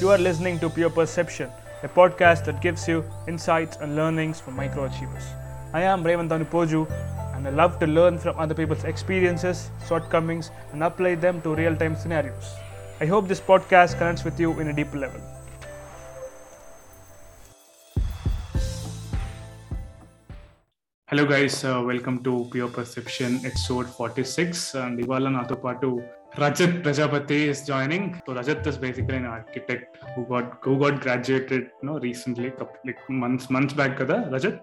[0.00, 1.50] You are listening to Pure Perception,
[1.82, 5.26] a podcast that gives you insights and learnings from microachievers.
[5.74, 6.90] I am Revandanu Poju,
[7.36, 11.76] and I love to learn from other people's experiences, shortcomings, and apply them to real
[11.76, 12.54] time scenarios.
[12.98, 15.20] I hope this podcast connects with you in a deeper level.
[21.08, 26.02] Hello guys, uh, welcome to Pure Perception episode 46 and ivala nato patu
[26.36, 28.22] Rajat Prajapati is joining.
[28.24, 32.76] So Rajat is basically an architect who got who got graduated, you know, recently, couple,
[32.84, 33.96] like months months back.
[33.96, 34.60] Kada Rajat,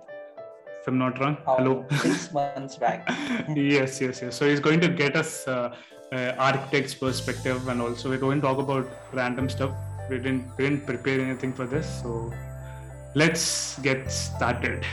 [0.79, 1.37] if I'm not wrong.
[1.45, 1.85] Oh, Hello.
[1.97, 3.05] Six months back.
[3.55, 4.35] yes, yes, yes.
[4.35, 5.75] So he's going to get us uh,
[6.13, 9.75] uh, architect's perspective, and also we're going to talk about random stuff.
[10.09, 12.31] We didn't we didn't prepare anything for this, so
[13.13, 14.85] let's get started.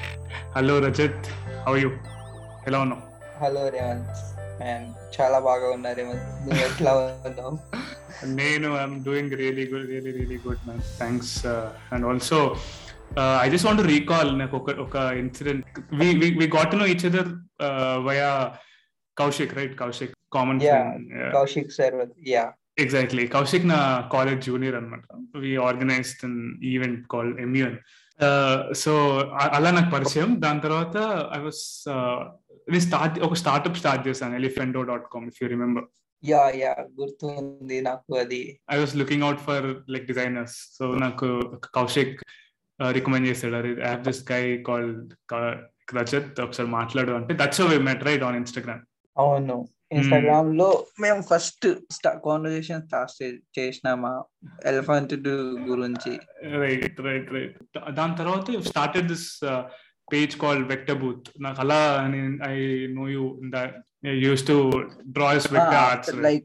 [0.55, 1.27] Hello, Rajat.
[1.65, 1.99] How are you?
[2.65, 3.01] Hello, no.
[3.39, 4.34] Hello, Revan.
[4.61, 4.87] Man
[5.17, 5.97] చాలా బాగా ఉన్నారు.
[6.01, 7.53] రేవంత్ నువ్వు ఎట్లా ఉన్నావు?
[8.41, 11.35] నేను I'm doing really good really really good man thanks
[11.95, 12.39] and also
[13.43, 15.81] I just want recall నాకు ఒక ఒక incident
[16.41, 17.31] we got know each other
[18.09, 18.31] via
[19.17, 20.87] Kaushik right Kaushik common Yeah,
[21.35, 21.97] Kaushik sir
[22.35, 22.45] yeah
[22.85, 23.81] exactly Kaushik నా
[24.15, 25.05] college junior అనమాట
[25.43, 26.39] we organized an
[26.73, 27.77] event call MUN
[28.75, 28.93] so
[29.57, 30.31] అలా నాకు పరిచయం.
[30.41, 30.97] దాని తర్వాత
[31.37, 31.63] ఐ వాస్
[32.69, 35.87] స్టార్ట్ ఒక స్టార్ట్అప్ స్టార్ట్ చేశాను Elephanto dot com if you remember
[36.25, 38.43] yeah yeah గుర్తుంది నాకు అది.
[38.73, 41.27] I was looking out for like designers so నాకు
[41.75, 42.17] కౌశిక్
[42.93, 43.57] రికమెండ్ చేశాడు.
[43.57, 44.89] అది have this guy call
[45.99, 48.83] Rajat ఒకసారి మాట్లాడు అంటే that's we met right on Instagram
[49.17, 49.57] అవును.
[49.93, 51.67] ఇన్స్టాగ్రామ్లో మేము ఫస్ట్
[52.27, 54.13] కాన్వర్సేషన్ స్టార్ట్ చేసినామా?
[54.67, 55.13] ఎలిఫెంట్
[55.71, 56.13] గురించి.
[56.63, 57.59] రైట్ రైట్ రైట్
[57.95, 59.29] దాని తర్వాత started this
[60.09, 61.81] page call Vector booth నాకు అలా
[62.49, 62.57] I
[62.95, 63.23] know you
[64.25, 66.41] use to you used ah,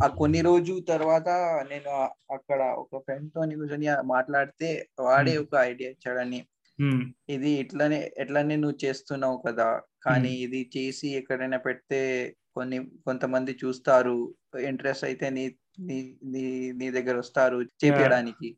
[0.00, 1.28] ఆ కొన్ని రోజు తర్వాత
[1.70, 1.90] నేను
[2.30, 4.68] అక్కడ ఒక ఫ్రెండ్తో కూర్చొని మాట్లాడితే
[5.00, 6.40] వాడే ఒక ఐడియా ఇచ్చాడని
[7.28, 9.68] ఇది ఇట్లానే ఎట్లానే నువ్వు చేస్తున్నావు కదా
[10.06, 12.00] కానీ ఇది చేసి ఎక్కడైనా పెడితే
[12.52, 14.16] కొన్ని కొంతమంది చూస్తారు
[14.70, 15.44] ఇంట్రెస్ట్ అయితే నీ
[15.87, 15.97] నీ
[16.33, 16.43] నీ
[16.79, 18.49] నీ దగ్గర వస్తారు చేపించడానికి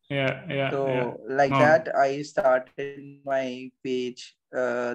[0.73, 0.79] so
[1.39, 1.63] like Oh.
[1.65, 3.45] That I started my
[3.87, 4.23] page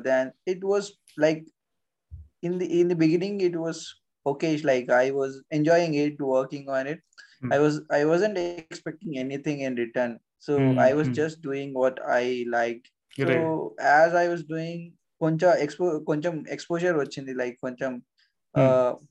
[0.08, 0.88] then it was
[1.26, 1.42] like
[2.48, 3.84] in the in the beginning it was
[4.26, 7.00] okay like i was enjoying it working on it
[7.40, 7.52] Hmm.
[7.54, 11.16] i was i wasn't expecting anything in return so Hmm, i was hmm.
[11.20, 12.24] just doing what i
[12.54, 12.86] liked
[13.18, 14.78] so right as i was doing
[15.20, 17.92] కొంచెం expo కొంచెం exposure వచ్చింది like కొంచెం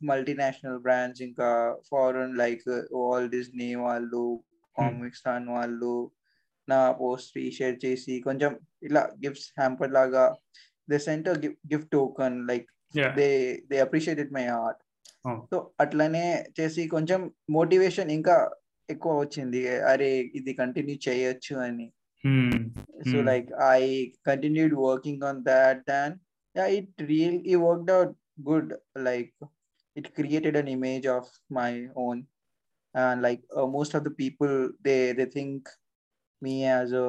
[0.05, 4.45] multinational brands ఇంకా foreign like all Disney వాళ్ళు
[4.77, 6.13] comics టాన్ వాళ్ళు
[6.69, 10.37] నా post share చేసి కొంచెం ఇలా గిఫ్ట్స్ హ్యాంపర్ లాగా
[10.91, 11.29] they sent
[11.73, 12.67] gift token like
[13.17, 14.81] they they appreciated my art.
[15.51, 18.51] So అట్లనే చేసి కొంచెం మోటివేషన్ ఇంకా
[18.91, 19.79] ఎక్కువ వచ్చింది.
[19.79, 21.93] అరే ఇది కంటిన్యూ చేయొచ్చు అని.
[22.25, 23.27] So Hmm.
[23.27, 26.15] Like I continued working on that then
[26.71, 28.17] it real worked out
[28.50, 28.72] good
[29.08, 29.36] like
[29.98, 31.26] it created an image of
[31.58, 31.70] my
[32.04, 32.18] own
[32.96, 34.52] and like uh, most of the people
[34.88, 35.60] they they think
[36.42, 37.08] me as a,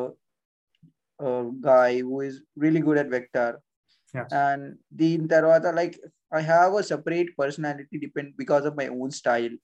[1.21, 1.33] a
[1.69, 3.49] guy who is really good at vector
[4.15, 4.29] Yes.
[4.43, 4.61] and
[5.01, 5.95] దీని తర్వాత like
[6.33, 9.55] i have a separate personality depend because of my own style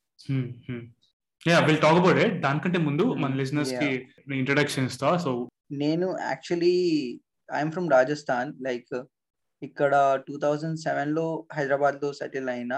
[1.47, 3.91] yeah will talk about it దానికంటే ముందు మన Hmm, listeners కి
[4.43, 5.31] introduction ఇస్తా so
[5.84, 6.77] నేను actually
[7.49, 8.93] I'm from Rajasthan like
[9.62, 9.94] ఇక్కడ
[10.28, 11.25] two thousand సెవెన్లో
[11.57, 12.78] హైదరాబాద్లో సెటిల్ అయినా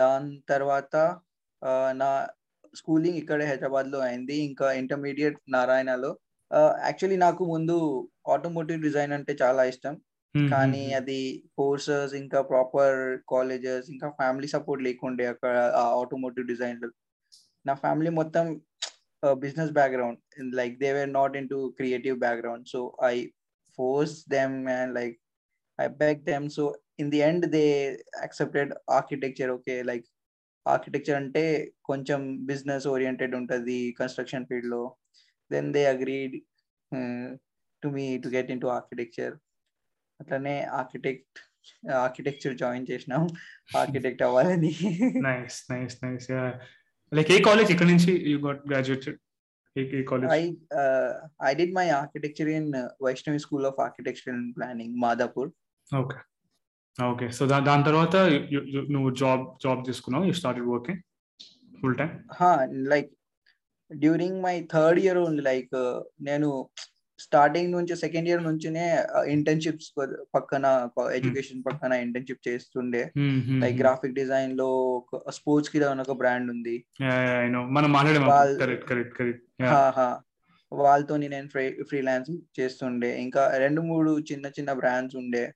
[0.00, 0.96] దాని తర్వాత
[2.00, 2.10] నా
[2.80, 6.10] స్కూలింగ్ ఇక్కడే హైదరాబాద్లో అయింది ఇంకా ఇంటర్మీడియట్ నారాయణలో.
[6.86, 7.76] యాక్చువల్లీ నాకు ముందు
[8.34, 9.94] ఆటోమోటివ్ డిజైన్ అంటే చాలా ఇష్టం.
[10.34, 11.18] కానీ అది
[11.58, 12.98] కోర్సెస్ ఇంకా ప్రాపర్
[13.32, 15.56] కాలేజెస్ ఇంకా ఫ్యామిలీ సపోర్ట్ లేకుండే అక్కడ
[16.00, 16.80] ఆటోమోటివ్ డిజైన్
[17.68, 18.46] నా ఫ్యామిలీ మొత్తం
[19.44, 20.18] business background.
[20.60, 22.66] Like they were not into creative background.
[22.72, 22.80] So
[23.12, 23.14] I
[23.78, 25.16] force them and like
[25.78, 26.48] I begged them.
[26.48, 29.50] So in the end, they accepted architecture.
[29.58, 30.06] Okay, like
[30.66, 31.42] architecture అంటే
[31.88, 34.80] కొంచెం business oriented ఉంటుంది construction ఫీల్డ్లో
[35.50, 36.34] then they agreed
[37.82, 39.34] to me to get into architecture
[40.20, 41.38] అట్లనే architect
[42.04, 43.22] architecture join చేసినాం.
[43.80, 44.72] Architect అవ్వాలని.
[45.28, 46.26] Nice nice nice
[47.12, 49.20] like a college ఇక్కడ నుంచి you got graduated
[50.40, 50.42] I
[51.50, 52.70] I did my architecture in
[53.06, 55.50] Vaishnavi School of Architecture and Planning Madhapur
[55.94, 56.18] okay
[57.04, 58.16] okay so దాని తర్వాత
[58.90, 60.24] నువ్వు job job తీసుకున్నావు?
[60.24, 60.98] You started working
[61.80, 62.10] full time
[63.94, 66.68] during my third year only, like uh, నేను
[67.18, 69.92] starting నుంచి second year నుంచినే internships
[70.34, 73.12] పక్కన education పక్కన internship చేస్తుండే.
[73.58, 74.70] లైక్ గ్రాఫిక్ డిజైన్లో
[75.30, 76.84] స్పోర్ట్స్కి ఒక బ్రాండ్ ఉంది.
[80.72, 83.22] వాళ్ళతో నేను ఫ్రీ ఫ్రీలాన్స్ చేస్తుండే.
[83.22, 85.52] ఇంకా రెండు మూడు చిన్న చిన్న బ్రాండ్స్ ఉండే.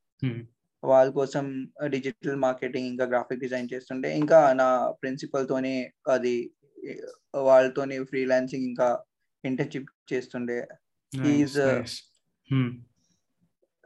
[0.84, 1.46] వాళ్ళ కోసం
[1.88, 4.68] డిజిటల్ మార్కెటింగ్ ఇంకా గ్రాఫిక్ డిజైన్ చేస్తుండే ఇంకా నా
[5.02, 5.76] ప్రిన్సిపల్ తోని
[6.10, 6.36] అది
[7.34, 8.90] వాళ్ళతోని ఫ్రీలాన్సింగ్ ఇంకా
[9.46, 10.60] ఇంటర్న్షిప్ చేస్తుండే
[11.14, 11.78] He's, uh,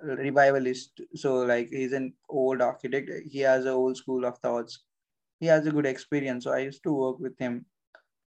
[0.02, 4.84] revivalist so like he's an old architect he has a old school of thoughts
[5.42, 7.66] he has a good experience so i used to work with him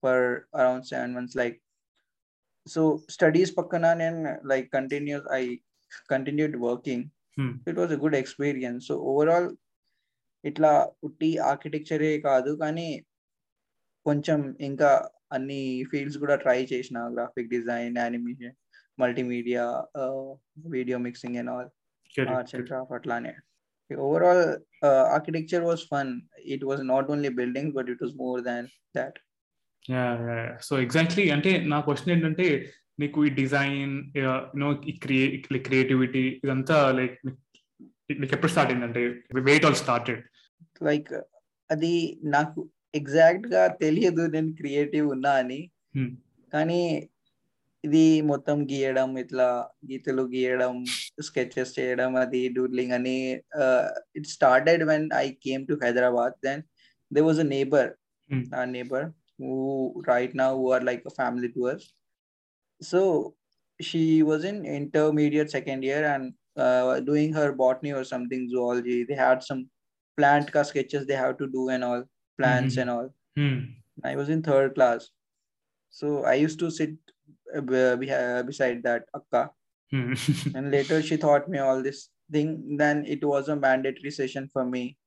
[0.02, 1.60] for around seven months like
[2.66, 5.58] so studies pakkana and like continuous i
[6.08, 8.87] continued working It was a good experience.
[8.87, 9.47] So overall
[10.43, 10.71] ఇట్లా
[11.07, 12.87] ఉట్టి ఆర్కిటెక్చరే కాదు కానీ
[14.05, 14.89] కొంచెం ఇంకా
[15.35, 15.59] అన్ని
[15.91, 16.97] fields కూడా try చేసిన.
[17.13, 18.55] Graphic design animation
[18.97, 19.63] multimedia
[20.75, 21.69] video mixing and all
[22.35, 23.33] arts and craft అట్లానే.
[23.89, 24.43] Overall
[25.15, 26.11] architecture was fun
[26.55, 28.67] it was not only building but it was more than
[28.99, 29.19] that
[30.67, 32.47] so exactly అంటే నా క్వశ్చన్ ఏంటంటే
[32.99, 35.27] నీకు ఈ design you know ఈ క్రియే
[35.59, 37.15] creativity ఇదంతా like
[38.19, 39.01] నీకు ఎప్పుడు స్టార్ట్ అయిందంటే
[39.33, 40.21] వెయిట్ ఆల్ స్టార్టెడ్
[40.83, 41.13] లైక్
[41.69, 45.71] అది నాకు ఎగ్జాక్ట్గా తెలియదు నేను క్రియేటివ్ ఉన్నా అని.
[45.97, 46.11] Hmm.
[46.53, 47.09] కానీ
[47.83, 50.85] ఇది మొత్తం గీయడం ఇట్లా గీతలు గీయడం
[51.21, 53.31] స్కెచెస్ చేయడం అది డూడ్లింగ్ అని
[54.15, 56.63] it started when I came to Hyderabad then
[57.11, 61.93] they was a neighbour who right now who are like a family to us.
[62.81, 63.35] So
[63.81, 69.03] she was in intermediate second year and uh, doing her botany or something zoology.
[69.03, 69.69] They had some
[70.17, 72.03] plant ka sketches they have to do and all
[72.37, 72.81] plants Mhm.
[72.81, 73.09] and all.
[74.03, 75.09] I was in third class.
[75.89, 76.91] So i used to sit
[77.55, 79.51] uh, be- beside that akka.
[80.55, 82.77] And later she taught me all this thing.
[82.77, 84.97] Then it was a mandatory session for me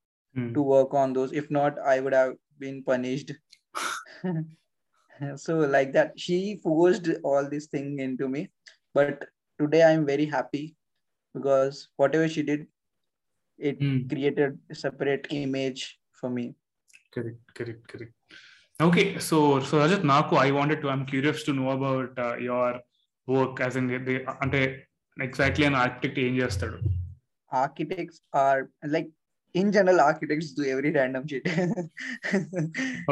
[0.54, 1.32] to work on those.
[1.32, 3.32] If not i would have been punished
[5.35, 8.50] so like that she forced all this thing into me
[8.94, 9.27] but
[9.59, 10.75] today i'm very happy
[11.33, 12.68] because whatever she did
[13.57, 13.77] it
[14.09, 16.56] created a separate image for me
[17.13, 18.13] correct correct correct
[18.88, 22.79] okay so so rajat naku i wanted to i'm curious to know about uh, your
[23.27, 24.62] work as in the, the అంటే
[25.27, 26.77] exactly an architect ఏం చేస్తాడు
[27.63, 28.62] architects are
[28.94, 29.09] like
[29.59, 31.45] in general architects do every random shit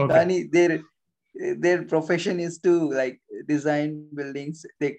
[0.01, 0.13] Okay.
[0.13, 0.37] Kani,
[1.35, 3.17] their their profession is to like
[3.47, 4.91] design buildings they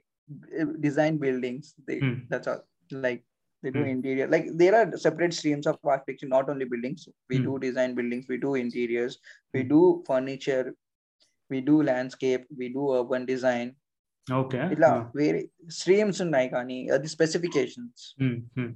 [0.80, 2.14] design buildings they Hmm.
[2.30, 2.62] that's all
[3.06, 3.20] like
[3.62, 3.92] they do Hmm.
[3.94, 7.46] interior like there are separate streams of architecture not only buildings we Hmm.
[7.48, 9.14] do design buildings we do interiors
[9.54, 9.70] we Hmm.
[9.74, 10.64] do furniture
[11.50, 13.68] we do landscape we do urban design
[14.26, 15.38] okay ఇట్లా వేరే
[15.78, 18.70] streams ఉన్నాయి కానీ అది specifications hmm.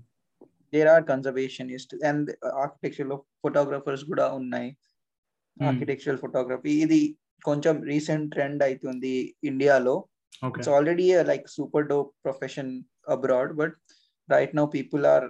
[0.72, 2.28] There are conservationist and
[2.62, 5.66] architecture లో photographers కూడా ఉన్నాయి Hmm.
[5.70, 7.00] Architectural photography ఇది
[7.48, 9.14] కొంచెం రీసెంట్ ట్రెండ్ అవుతుంది
[9.50, 9.96] ఇండియాలో
[10.46, 12.72] okay it's already like super dope profession
[13.14, 13.76] abroad but
[14.34, 15.26] right now people are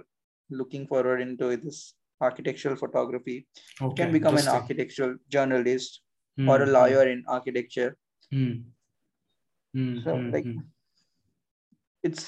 [0.49, 1.83] looking forward in to this
[2.21, 3.37] architectural photography
[3.85, 4.59] okay can become an interesting.
[4.59, 5.93] architectural journalist
[6.37, 7.97] Hmm, or a hmm, lawyer in architecture
[8.31, 8.53] hmm.
[9.73, 10.59] Hmm, so hmm, like hmm.
[12.03, 12.25] it's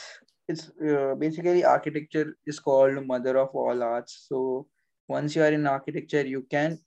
[0.50, 4.68] it's uh, basically architecture is called mother of all arts so
[5.10, 6.80] once you are in architecture you can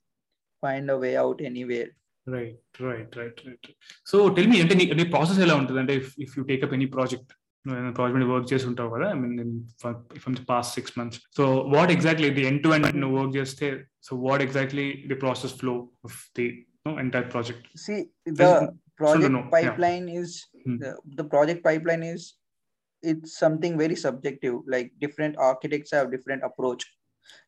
[0.63, 1.91] find a way out anywhere
[2.27, 3.69] right right right right
[4.11, 6.89] so tell me అంటే నీ నీ process ఎలా ఉంటుంది అంటే if if you take up any
[6.97, 7.31] project
[7.97, 9.51] project మీద work చేసి ఉంటావు కదా I mean
[10.23, 11.45] from the past six months so
[11.77, 13.69] what exactly the end to end నువ్వు వర్క్ చేస్తే
[14.09, 15.75] so what exactly the process flow
[16.09, 16.47] of the
[17.05, 19.53] entire project see Just the want to project know, yeah.
[19.57, 20.31] pipeline is
[20.65, 20.75] Hmm.
[20.83, 22.23] the, the project pipeline is
[23.03, 26.83] it's something very subjective like different architects have different approach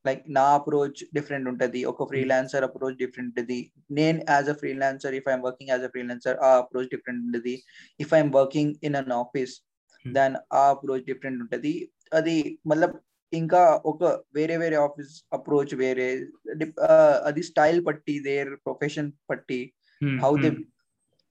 [0.04, 3.58] like నా approach different ఉంటది ఒక freelancer approach different ఉంటది
[3.99, 7.54] నేను as a freelancer if I'm working as a freelancer ఆ approach different ఉంటది
[8.00, 9.54] if I'm working in an office
[10.04, 10.12] Hmm.
[10.14, 11.72] దాన్ ఆ approach different ఉంటది
[12.12, 12.32] అది
[12.66, 12.87] మళ్ళీ
[13.32, 14.00] ఇంకా ఒక
[14.34, 16.06] వేరే వేరే ఆఫీస్ అప్రోచ్ వేరే
[16.61, 16.94] Dip- ఆ,
[17.28, 19.61] అది స్టైల్ పట్టి దేర్ ప్రొఫెషన్ పట్టి
[20.22, 20.50] how they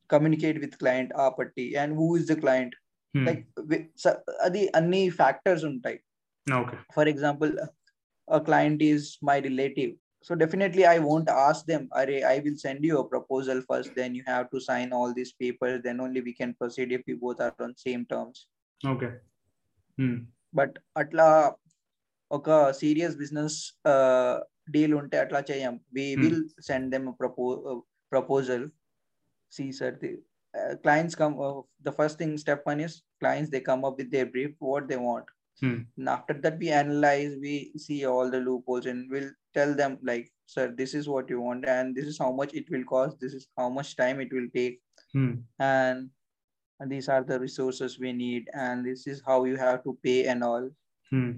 [0.10, 2.72] communicate with client ఆ పట్టి and who is the client
[3.14, 6.00] like wi- so- అది అన్ని ఫ్యాక్టర్స్ ఉంటాయి
[6.48, 7.52] okay for example
[8.28, 9.92] a client is my relative
[10.28, 14.14] so definitely i won't ask them Array, i will send you a proposal first then
[14.18, 17.40] you have to sign all these papers then only we can proceed if we both
[17.48, 18.40] are on same terms
[18.82, 19.10] okay
[20.54, 21.28] but అట్లా
[22.32, 22.50] ఒక
[22.82, 23.58] serious business
[24.76, 26.22] deal ఉంటే అట్లా చేయం వి Hmm.
[26.24, 27.46] Will send them ప్రపో
[28.14, 28.66] proposal
[29.52, 29.98] C sir
[30.54, 34.10] uh, clients come uh, the first thing step one is clients they come up with
[34.16, 35.28] their brief what they want
[35.61, 35.77] Hmm.
[35.97, 40.31] and after that we analyze we see all the loopholes and we'll tell them like
[40.45, 43.33] sir this is what you want and this is how much it will cost this
[43.33, 44.81] is how much time it will take
[45.13, 45.35] Hmm.
[45.61, 46.11] and,
[46.81, 50.27] and these are the resources we need and this is how you have to pay
[50.27, 50.69] and all
[51.11, 51.33] Hmm.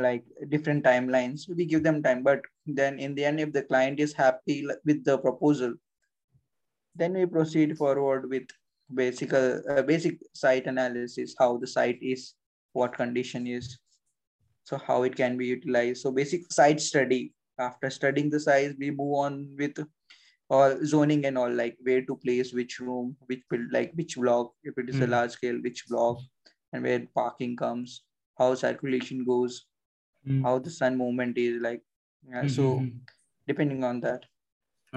[0.00, 3.98] like different timelines we give them time but then in the end if the client
[3.98, 5.74] is happy with the proposal
[6.94, 8.46] then we proceed forward with
[8.94, 12.34] basic uh, basic site analysis how the site is
[12.74, 13.78] what condition is
[14.64, 18.90] so how it can be utilized so basic site study after studying the size we
[18.90, 19.78] move on with
[20.50, 24.52] all zoning and all like where to place which room which build like which block
[24.64, 25.14] if it is a Mhm.
[25.16, 26.18] large scale which block
[26.72, 27.94] and where parking comes
[28.42, 29.56] how circulation goes
[30.26, 30.42] Hmm.
[30.44, 31.82] how the sun movement is like
[32.36, 32.92] uh, so Mhm.
[33.50, 34.22] depending on that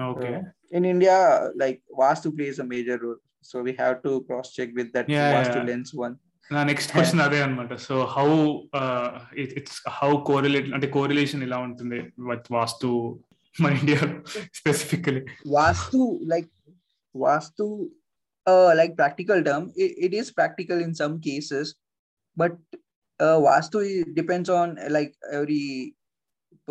[0.06, 0.34] Okay.
[0.36, 0.42] uh,
[0.78, 1.16] in india
[1.62, 3.18] like vastu plays a major role
[3.48, 5.66] so we have to cross check with that Yeah, vastu yeah.
[5.70, 6.16] lens one
[6.51, 8.27] నా next question అదే అనమాట so how
[9.43, 11.99] it's how correlate అంటే correlation ఎలా ఉంటుంది
[12.29, 12.89] with vastu
[13.63, 13.99] మన India
[14.59, 15.21] specifically
[15.55, 16.49] vastu like
[17.23, 17.67] vastu
[18.47, 21.67] uh like practical term it, it is practical in some cases
[22.37, 22.53] but
[23.19, 25.65] uh, vastu i- depends on uh, like every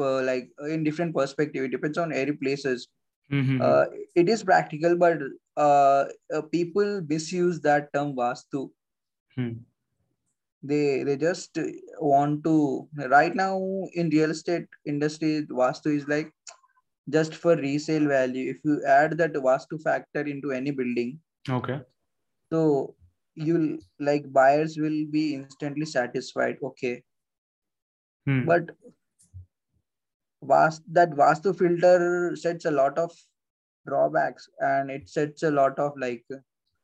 [0.05, 2.79] uh, like in different perspective it depends on every places
[3.67, 3.85] uh,
[4.23, 5.19] it is practical but
[5.65, 6.03] uh,
[6.35, 8.63] uh, people misuse that term vastu
[10.64, 11.58] they they just
[12.00, 13.56] want to right now
[13.94, 16.32] in real estate industry vastu is like
[17.10, 18.52] just for resale value.
[18.52, 21.82] If you add that vastu factor into any building okay.
[22.52, 22.96] so
[23.36, 26.58] you'll like buyers will be instantly satisfied.
[26.62, 27.04] Okay.
[28.42, 28.72] But
[30.52, 33.12] vast that vastu filter sets a lot of
[33.88, 36.26] drawbacks and it sets a lot of like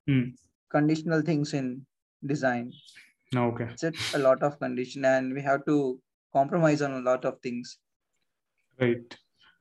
[0.08, 0.36] Hmm.
[0.70, 1.86] conditional things in
[2.26, 2.72] design
[3.45, 5.77] okay sets a lot of condition and we have to
[6.35, 7.67] compromise on a lot of things
[8.79, 9.15] right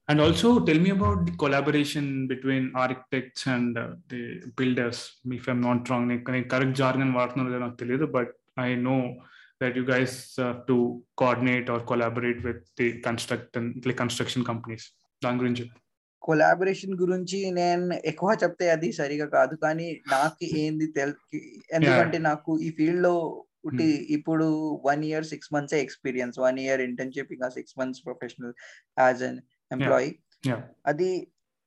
[0.07, 3.77] and also tell me about the collaboration between architects and
[4.13, 4.21] the
[4.59, 5.01] builders
[5.33, 8.97] if I'm not wrong నేను correct jargon వాడుతున్నారో లేదో నాకు తెలియదు but I know
[9.63, 10.15] that you guys
[10.67, 10.77] to
[11.17, 13.57] coordinate are collaborate with the construct
[13.97, 14.88] construction companies
[15.24, 15.65] దాని గురించి
[16.24, 21.13] collaboration గురించి నేను ఎక్కువ చెప్తే అది సరిగా కాదు కానీ నాకు ఏంది తెల్
[21.74, 23.13] ఎందుకంటే నాకు ఈ ఫీల్డ్ లో
[23.64, 24.47] ఉట్టి ఇప్పుడు
[24.87, 28.54] one year six months experience one year internship ఇంకా six months professional
[28.99, 29.38] as an
[29.71, 30.11] employee.
[30.87, 31.11] అది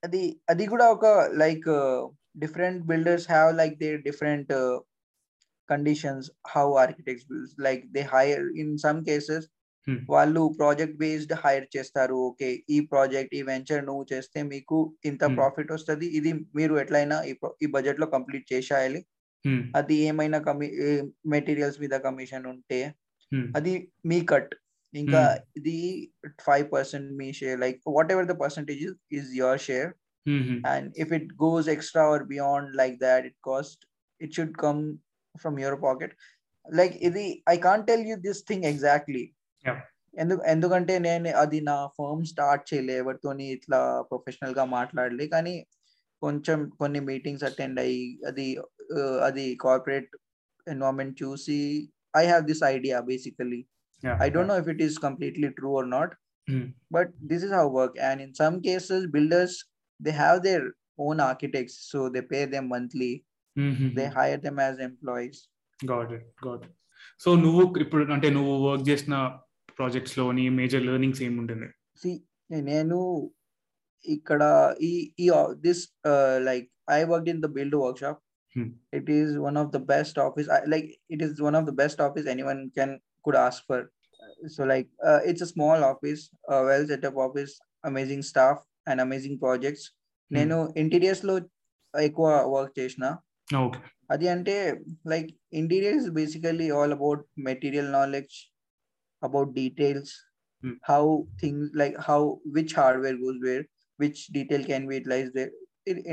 [0.04, 1.06] అది అది కూడా ఒక
[1.44, 1.68] like
[2.38, 4.52] different builders have like they different
[5.70, 9.48] conditions how architects builds like they hire in some cases
[9.88, 9.98] Hmm.
[10.14, 12.16] వాళ్ళు project based hire చేస్తారు.
[12.28, 15.36] Okay ఈ project ఈ వెంచర్ నువ్వు చేస్తే మీకు ఇంత Hmm.
[15.40, 16.08] ప్రాఫిట్ వస్తుంది.
[16.20, 17.18] ఇది మీరు ఎట్లయినా
[17.64, 19.02] ఈ బడ్జెట్లో కంప్లీట్ చేసేయాలి.
[19.80, 20.70] అది ఏమైనా కమి
[21.36, 22.80] మెటీరియల్స్ మీద కమిషన్ ఉంటే
[23.58, 23.74] అది
[24.12, 24.54] మీ కట్
[24.94, 25.22] ఇంకా
[25.60, 25.78] ఇది
[26.48, 27.80] five percent me share like
[28.16, 28.84] whatever the percentage
[29.20, 29.92] is your share
[30.70, 33.80] and if it goes extra or beyond like that it cost
[34.22, 34.80] it should come
[35.36, 36.12] from your pocket.
[36.66, 37.26] Like ఇది
[37.66, 39.26] can't tell you this thing exactly.
[39.66, 39.78] Yeah.
[40.22, 45.26] ఎందుకు ఎందుకంటే నేను అది నా firm start చేయలే ఎవరితోని ఇట్లా ప్రొఫెషనల్గా మాట్లాడలే.
[45.36, 45.56] కానీ
[46.22, 48.48] కొంచెం కొన్ని మీటింగ్స్ అటెండ్ అయ్యి అది
[49.27, 50.11] అది కార్పొరేట్
[50.67, 51.59] ఎన్వైరన్మెంట్ చూసి
[52.15, 53.61] I have this idea basically
[54.25, 56.11] I don't know if it is completely true or not,
[56.49, 56.63] Hmm.
[56.91, 57.95] but this is how work.
[58.09, 59.53] And in some cases, builders
[60.01, 60.63] they have their
[60.99, 63.11] own architects, so they pay them monthly.
[63.97, 65.39] They hire them as employees.
[65.81, 66.75] Got it got it
[67.25, 69.15] so నువ్వు ఇప్పుడు అంటే నువ్వు work చేసిన
[69.79, 71.69] projects లో నీ major learnings ఏముంటుంది
[72.03, 72.17] See,
[72.71, 72.99] నేను
[74.05, 74.43] ఇక్కడ
[74.89, 74.93] ఈ
[75.25, 75.29] ఈ
[75.67, 75.81] this
[76.13, 76.67] uh, like
[76.99, 78.17] I worked in the build workshop.
[78.57, 78.69] Hmm.
[78.93, 80.49] It is one of the best office.
[80.49, 82.93] I, like it is one of the best office anyone can
[83.25, 83.81] could ask for.
[84.49, 87.53] So like uh, it's a small office, a well set up office,
[87.85, 89.85] amazing staff and amazing projects.
[90.31, 91.35] నేను interiors లో
[91.95, 93.05] ఎక్కువ work చేసిన
[93.49, 93.79] okay
[94.15, 94.55] అది అంటే
[95.13, 95.29] like
[95.61, 98.37] interior is basically all about material knowledge
[99.23, 100.13] about details
[100.63, 100.75] Hmm.
[100.89, 101.03] How
[101.41, 102.19] things like how
[102.57, 103.63] which hardware goes wear
[103.99, 105.53] which detail can be utilise there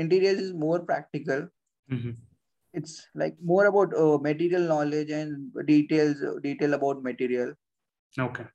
[0.02, 1.42] interior is more practical
[2.73, 7.53] it's like more about uh, material knowledge and details uh, detail about material.
[8.17, 8.45] Okay.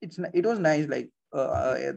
[0.00, 1.92] It's it was nice like uh, uh,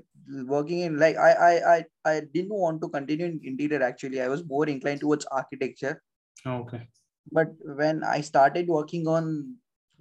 [0.45, 4.21] working in like I, I i i didn't want to continue in interior actually.
[4.21, 6.01] I was more inclined towards architecture.
[6.45, 6.87] Okay.
[7.31, 9.55] But when i started working on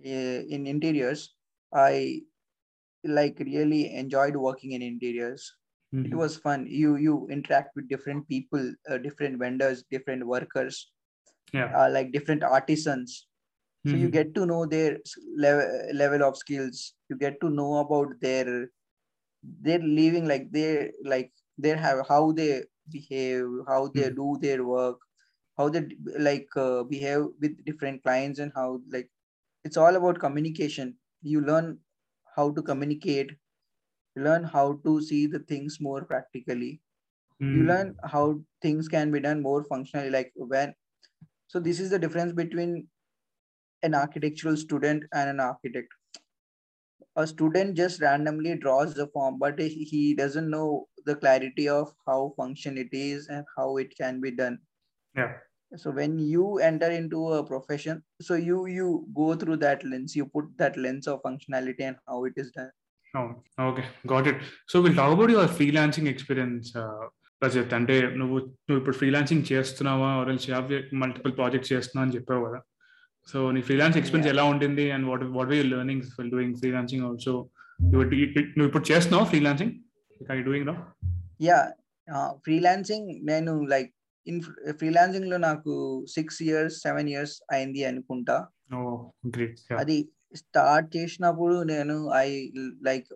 [0.07, 1.35] uh, in interiors
[1.75, 2.21] i
[3.05, 5.53] like really enjoyed working in interiors.
[5.95, 6.07] Mm-hmm.
[6.07, 6.67] it was fun.
[6.69, 10.91] You you interact with different people uh, different vendors different workers.
[11.55, 11.77] Yeah.
[11.77, 13.27] uh, like different artisans
[13.85, 14.19] so you Mhm.
[14.19, 18.69] get to know their s- level, level of skills you get to know about their
[19.43, 24.15] their living like they like they have how they behave how they Mhm.
[24.21, 25.01] do their work
[25.59, 25.83] how they
[26.19, 29.11] like uh, behave with different clients and how like
[29.65, 31.79] it's all about communication you learn
[32.37, 33.33] how to communicate
[34.17, 36.83] you learn how to see the things more practically
[37.53, 37.65] you Mm.
[37.65, 38.25] learn how
[38.63, 40.75] things can be done more functionally like when
[41.47, 42.87] so this is the difference between
[43.83, 45.89] an architectural student and an architect.
[47.17, 52.35] A student just randomly draws the form but he doesn't know the clarity of how
[52.37, 54.59] function it is and how it can be done.
[55.17, 55.35] Yeah.
[55.77, 60.27] so when you enter into a profession so you you go through that lens you
[60.27, 62.71] put that lens of functionality and how it is done.
[63.17, 64.43] Oh, okay, got it.
[64.67, 67.07] So we'll talk about your freelancing experience, uh,
[67.45, 70.11] Rajat అంటే నువ్వు నువ్వు ఇప్పుడు freelancing చేస్తున్నావా?
[70.21, 70.31] Are
[71.03, 72.61] multiple projects చేస్తున్నావు అని చెప్పావు కదా.
[73.29, 74.31] So నీ ఫ్రీలాన్స్ ఎక్స్పీరియన్స్.
[74.33, 77.35] ఎలా ఉంటుంది and what what were learning for doing freelancing also
[77.83, 79.73] నువ్వు ఇప్పుడు చేస్తున్నావు freelancing
[80.33, 80.77] I doing no
[81.43, 81.61] yeah
[82.45, 83.91] freelancing నేను లైక్
[84.27, 85.73] ఇన్ ఫ్రీలాన్సింగ్లో నాకు
[86.15, 88.37] సిక్స్ ఇయర్స్ సెవెన్ ఇయర్స్ అయింది అనుకుంటా.
[88.77, 88.79] ఓ
[89.29, 89.97] గ్రేట్ అది
[90.35, 92.29] స్టార్ట్ చేసినప్పుడు నేను ఐ
[92.85, 93.11] లైక్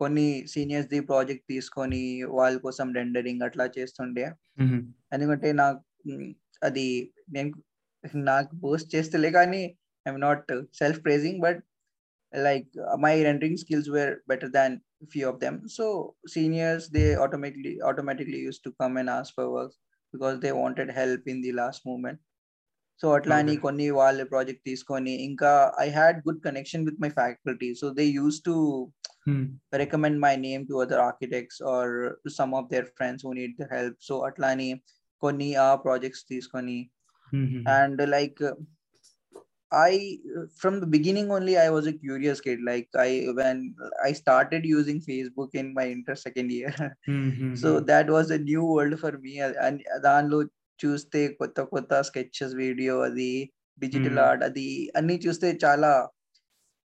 [0.00, 2.02] కొన్ని సీనియర్స్ ది ప్రాజెక్ట్ తీసుకొని
[2.36, 4.24] వాళ్ళ కోసం రెండరింగ్ అట్లా చేస్తుండే
[5.12, 5.80] ఎందుకంటే నాకు
[6.12, 6.30] మ్,
[6.62, 6.86] అది
[7.28, 7.50] నేను
[8.26, 9.62] నాకు పోస్ట్ చేస్తలే కానీ
[10.06, 10.46] I'm not
[10.78, 11.60] self praising but
[12.32, 12.68] like
[13.00, 14.74] my rendering skills were better than
[15.12, 15.86] few of them so
[16.34, 19.76] seniors they automatically automatically use to come and as for work
[20.14, 22.20] because they wanted help in the last moment
[23.00, 23.62] so అట్లా అని Okay.
[23.62, 28.38] కొన్ని వాళ్ళ project తీసుకొని ఇంకా I had good connection with my faculty so they use
[28.44, 28.54] to
[29.72, 31.84] recommend my name to other architects or
[32.22, 34.70] to some of their friends who need the help so atlani
[35.22, 36.78] కొన్ని ఆ projects తీసుకొని
[37.78, 38.54] and like uh,
[39.72, 39.92] i
[40.60, 43.58] from the beginning only i was a curious kid like i when
[44.08, 46.72] i started using facebook in my inter second year
[47.62, 49.34] so that was a new world for me
[49.66, 50.40] and దానిలో
[50.80, 53.30] చూస్తే కొత్త కొత్త sketches video అది
[53.78, 54.26] digital Hmm.
[54.28, 55.92] Art అది అన్ని చూస్తే చాలా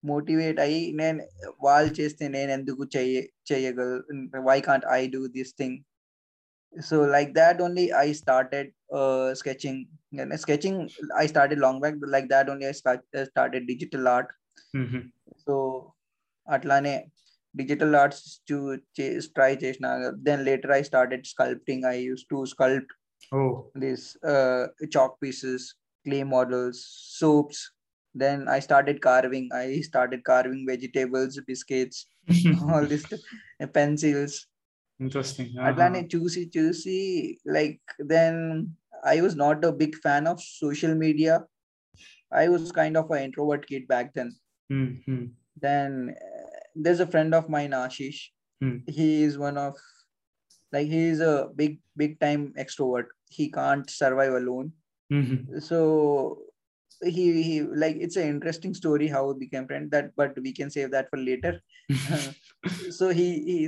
[0.04, 1.20] motivate అయ్యి నేను
[1.64, 3.20] వాళ్ళు చేస్తే నేను ఎందుకు చెయ్య
[3.52, 3.92] చేయగల
[4.50, 5.78] why can't I do this thing
[6.76, 8.70] so like that only I started
[9.34, 9.82] sketching
[10.36, 10.82] sketching
[11.22, 12.76] I started long back like that only I
[13.26, 14.32] started digital art
[15.48, 15.56] so
[16.48, 16.96] అట్లానే
[17.56, 18.58] డిజిటల్ ఆర్ట్స్ చూ
[19.36, 19.88] ట్రై చేసిన
[20.28, 22.94] then later I started sculpting I use to sculpt
[23.32, 23.42] oh
[23.76, 25.62] this uh, chalk pieces,
[26.06, 26.78] clay models,
[27.20, 27.60] soaps.
[28.18, 29.46] Then I started carving.
[29.54, 31.98] I started carving vegetables, biscuits,
[32.68, 33.24] all this stuff,
[33.64, 34.36] uh, pencils.
[35.00, 36.98] Interesting అట్లానే చూసి చూసి
[37.56, 38.38] like then
[39.14, 41.34] I was not a big fan of social media
[42.42, 44.32] I was kind of introvert kid back then
[45.66, 45.92] then
[46.28, 46.46] uh,
[46.84, 48.22] there's a friend of mine ashish
[48.62, 48.78] Hmm.
[48.98, 49.74] he is one of
[50.74, 53.08] like he is a big big time extrovert
[53.38, 54.68] he can't survive alone
[55.60, 55.80] so
[57.03, 60.71] he he like it's an interesting story how we became friend that but we can
[60.71, 61.61] save that for later.
[62.91, 63.59] So he he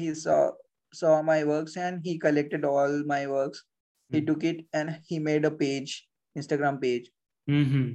[0.00, 0.50] he saw
[0.92, 3.64] saw my works and he collected all my works.
[4.10, 4.16] Mm-hmm.
[4.16, 4.26] he hmm.
[4.26, 7.10] took it and he made a page instagram page.
[7.48, 7.88] Mm-hmm.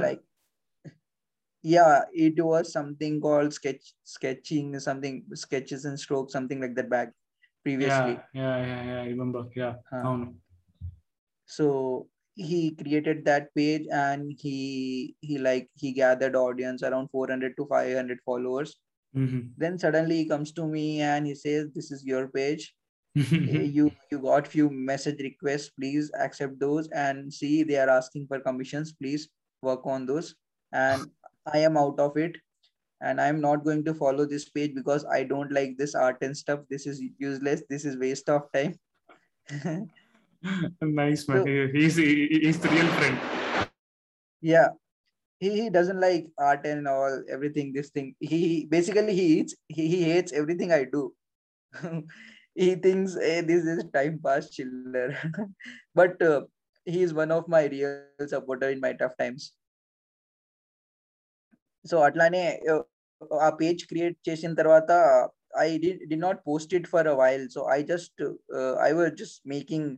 [0.00, 0.22] Like
[1.62, 7.10] yeah it was something called sketch sketching something sketches and strokes something like that back
[7.64, 8.14] previously.
[8.32, 9.44] yeah yeah yeah, yeah i remember.
[9.54, 9.74] Yeah
[11.46, 12.06] so
[12.38, 18.18] he created that page and he he like he gathered audience around 400 to 500
[18.24, 18.76] followers.
[19.56, 22.74] Then suddenly he comes to me and he says this is your page.
[23.16, 25.70] Eh, you you got few message requests.
[25.70, 28.92] Please accept those and see they are asking for commissions.
[28.92, 29.28] Please
[29.62, 30.34] work on those.
[30.72, 31.10] And
[31.52, 32.36] i am out of it.
[33.00, 36.36] And i'm not going to follow this page because i don't like this art and
[36.36, 36.60] stuff.
[36.70, 37.62] This is useless.
[37.68, 38.78] This is waste of time
[41.01, 43.17] nice man So- He- he's he- he's the real friend
[44.43, 44.69] yeah
[45.41, 48.39] he, he doesn't like art and all everything this thing he
[48.75, 51.03] basically he hates he, he hates everything i do
[52.61, 55.07] he thinks hey, this is time pass chiller
[55.99, 56.41] but uh,
[56.87, 59.45] he is one of my real supporter in my tough times
[61.85, 62.83] so అట్లానే uh,
[63.45, 64.91] ఆ page create చేసిన తర్వాత
[65.63, 65.69] I
[66.11, 68.21] did not post it for a while so I just
[68.87, 69.89] I was just making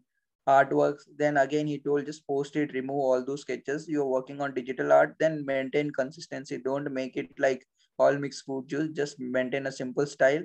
[0.48, 3.88] artworks then again he told just post it remove all those sketches.
[3.88, 6.59] You're working on digital art then maintain consistency.
[6.59, 7.66] Don't make it like
[7.98, 10.42] all mixed fruit juice just maintain a simple style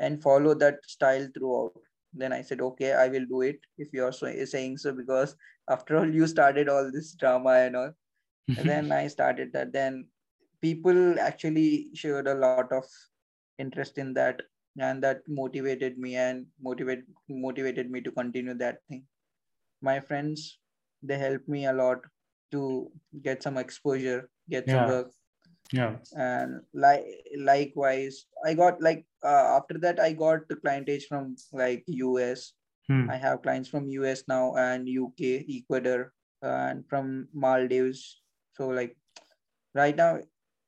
[0.00, 1.72] and follow that style throughout.
[2.14, 5.34] Then i said okay i will do it if you're so, eh, saying so because
[5.70, 7.92] after all you started all this drama and all.
[8.58, 9.72] And then i started that.
[9.72, 10.08] Then
[10.60, 12.84] people actually showed a lot of
[13.58, 14.42] interest in that
[14.78, 19.04] and that motivated me and motivate motivated me to continue that thing
[19.82, 20.58] my friends
[21.02, 21.98] they helped me a lot
[22.50, 22.90] to
[23.22, 24.74] get some exposure get Yeah.
[24.74, 25.10] some work
[25.72, 27.04] yeah and like
[27.36, 32.52] likewise i got like uh, after that i got the clientage from like us
[32.88, 33.08] Hmm.
[33.14, 35.20] i have clients from us now and uk
[35.56, 38.00] ecuador and from maldives
[38.56, 38.96] so like
[39.74, 40.18] right now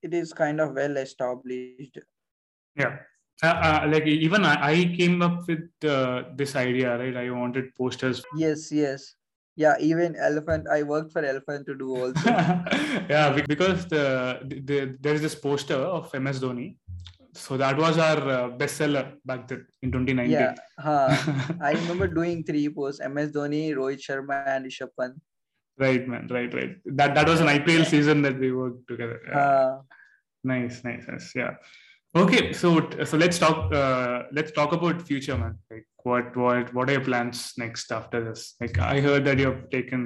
[0.02, 1.98] it is kind of well established
[2.76, 2.98] Yeah.
[3.42, 7.16] Uh, uh, like even I, I came up with uh, this idea, right?
[7.16, 8.22] I wanted posters.
[8.36, 9.16] yes yes
[9.56, 12.28] yeah even elephant i worked for elephant to do also
[13.10, 16.76] yeah, because the, the there is this poster of MS Dhoni.
[17.36, 20.30] So that was our uh, bestseller back then in 2019.
[20.30, 21.08] yeah huh.
[21.60, 25.14] i remember doing three posts ms dhoni rohit sharma and rishabh pant
[25.76, 26.28] right, man.
[26.30, 26.76] Right, right.
[26.84, 29.20] That that was an IPL season that we worked together.
[29.28, 29.38] Yeah.
[29.38, 29.82] uh,
[30.44, 31.54] nice nice nice yeah
[32.15, 32.67] okay so
[33.03, 37.03] so let's talk uh, let's talk about future man like what what what are your
[37.03, 40.01] plans next after this like i heard that you've taken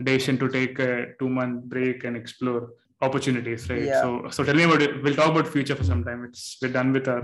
[0.00, 2.62] a decision to take a two month break and explore
[3.00, 4.02] opportunities right Yeah.
[4.02, 6.72] so so tell me about it we'll talk about future for some time it's we're
[6.72, 7.22] done with our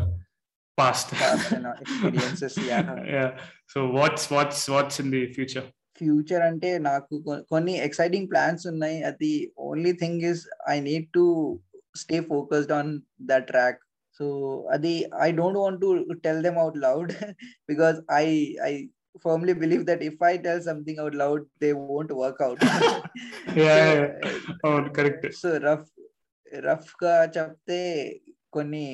[0.79, 3.31] past past and our experiences yeah yeah
[3.67, 5.67] so what's what's what's in the future
[6.01, 11.25] future అంటే నాకు కొ- కొన్ని exciting plans ఉన్నాయి అది only thing is I need to
[11.95, 12.91] stay focused on
[13.23, 13.81] the track
[14.20, 14.26] so
[14.72, 15.90] అది I don't want to
[16.26, 17.12] tell them out loud
[17.72, 18.26] because I
[18.64, 18.72] I
[19.26, 22.64] firmly believe that if I tell something out loud they won't work out
[23.58, 24.08] yeah, yeah.
[24.68, 25.92] oh correct so rough
[26.66, 27.82] రఫ్గా చెప్తే
[28.50, 28.86] కొన్ని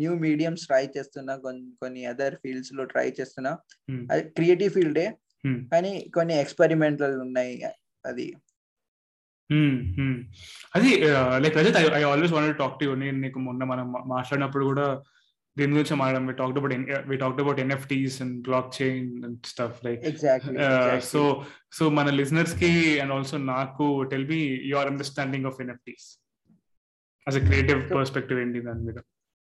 [0.00, 3.52] new mediums try చేస్తున్నా కొన్ని కొన్ని other ఫీల్డ్స్లో try చేస్తున్నా
[3.88, 4.02] Hmm.
[4.10, 5.06] అది creative ఫీల్డే
[5.44, 5.56] Hmm.
[5.72, 7.54] కానీ కొన్ని ఎక్స్పెరిమెంటల్ ఉన్నాయి
[8.04, 8.26] అది
[9.49, 10.15] Hmm, hmm.
[10.75, 10.89] అది
[11.43, 14.85] like Rajat I always want talk to you నేను నీకు మొన్న మనం మా- మాట్లాడినప్పుడు కూడా
[15.57, 16.73] దీని గురించి మాట్లాడడం వి talked about
[17.07, 20.67] we talked about NFTs and blockchain and stuff like exactly
[21.07, 21.21] so
[21.77, 22.71] so మన లిజనర్స్ కి
[23.01, 24.39] అండ్ ఆల్సో నాకు tell me
[24.71, 26.05] your understanding of NFTs
[27.27, 28.99] as a creative So- perspective ఏంటి దాని మీద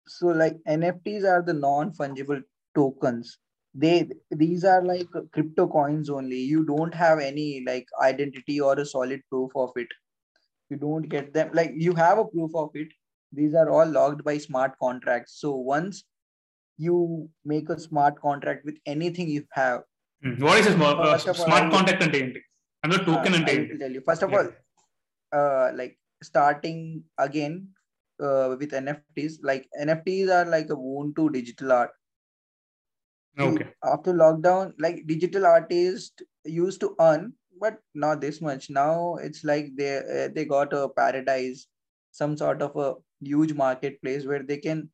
[0.08, 2.40] so like nfts are the non-fungible
[2.74, 3.28] tokens
[3.73, 6.39] they these are like crypto coins only.
[6.39, 9.87] You don't have any like identity or a solid proof of it.
[10.69, 11.51] You don't get them.
[11.53, 12.87] Like you have a proof of it.
[13.33, 15.39] These are all logged by smart contracts.
[15.39, 16.03] So once
[16.77, 19.81] you make a smart contract with anything you have
[20.23, 20.43] hmm.
[20.43, 22.37] what is a smart, uh, smart all, contract and
[22.83, 24.01] i'm uh, token uh, tell you.
[24.05, 24.37] First of yeah.
[24.37, 24.49] all
[25.39, 27.67] uh, like starting again
[28.19, 31.91] uh, with nfts like nfts are like a wound to digital art.
[33.37, 38.69] Okay After lockdown, like digital artists used to earn, but not this much.
[38.69, 41.67] Now it's like they uh, they got a paradise,
[42.11, 44.91] some sort of a huge marketplace where they can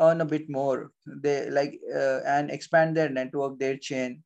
[0.00, 0.92] earn a bit more.
[1.06, 4.24] They like uh, and expand their network, their chain.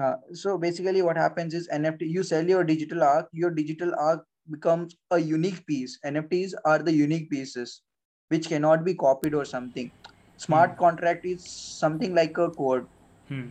[0.00, 2.06] Uh, so basically, what happens is NFT.
[2.06, 3.28] You sell your digital art.
[3.32, 5.98] Your digital art becomes a unique piece.
[6.04, 7.82] NFTs are the unique pieces,
[8.28, 9.92] which cannot be copied or something
[10.36, 10.78] smart hmm.
[10.78, 12.86] contract is something like a code
[13.28, 13.48] hmm.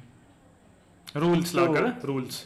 [1.16, 2.46] rules so, lagar, rules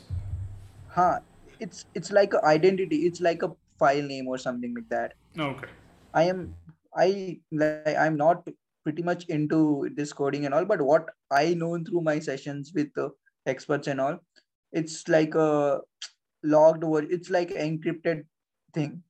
[0.88, 1.20] huh
[1.60, 5.68] it's it's like an identity it's like a file name or something like that okay
[6.14, 6.54] i am
[6.96, 8.48] i like i'm not
[8.84, 12.90] pretty much into this coding and all but what i know through my sessions with
[12.98, 13.10] uh,
[13.46, 14.18] experts and all
[14.72, 15.80] it's like a
[16.44, 17.08] logged word.
[17.10, 18.24] it's like encrypted
[18.74, 19.04] thing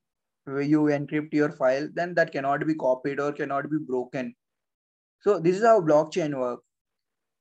[0.44, 4.34] where you encrypt your file then that cannot be copied or cannot be broken
[5.20, 6.64] so this is how blockchain works.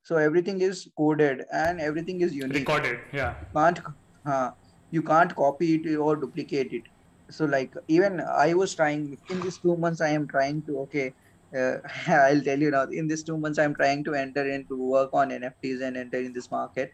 [0.04, 2.68] So everything is coded and everything is unique.
[2.68, 3.36] Recorded, yeah.
[3.39, 3.80] You can't,
[4.26, 4.52] uh,
[4.92, 6.84] you can't copy it or duplicate it.
[7.30, 11.13] So like even I was trying in these two months, I am trying to okay.
[11.56, 12.84] Uh, I'll tell you now.
[12.84, 16.34] In these two months, I'm trying to enter into work on NFTs and enter in
[16.34, 16.94] this market,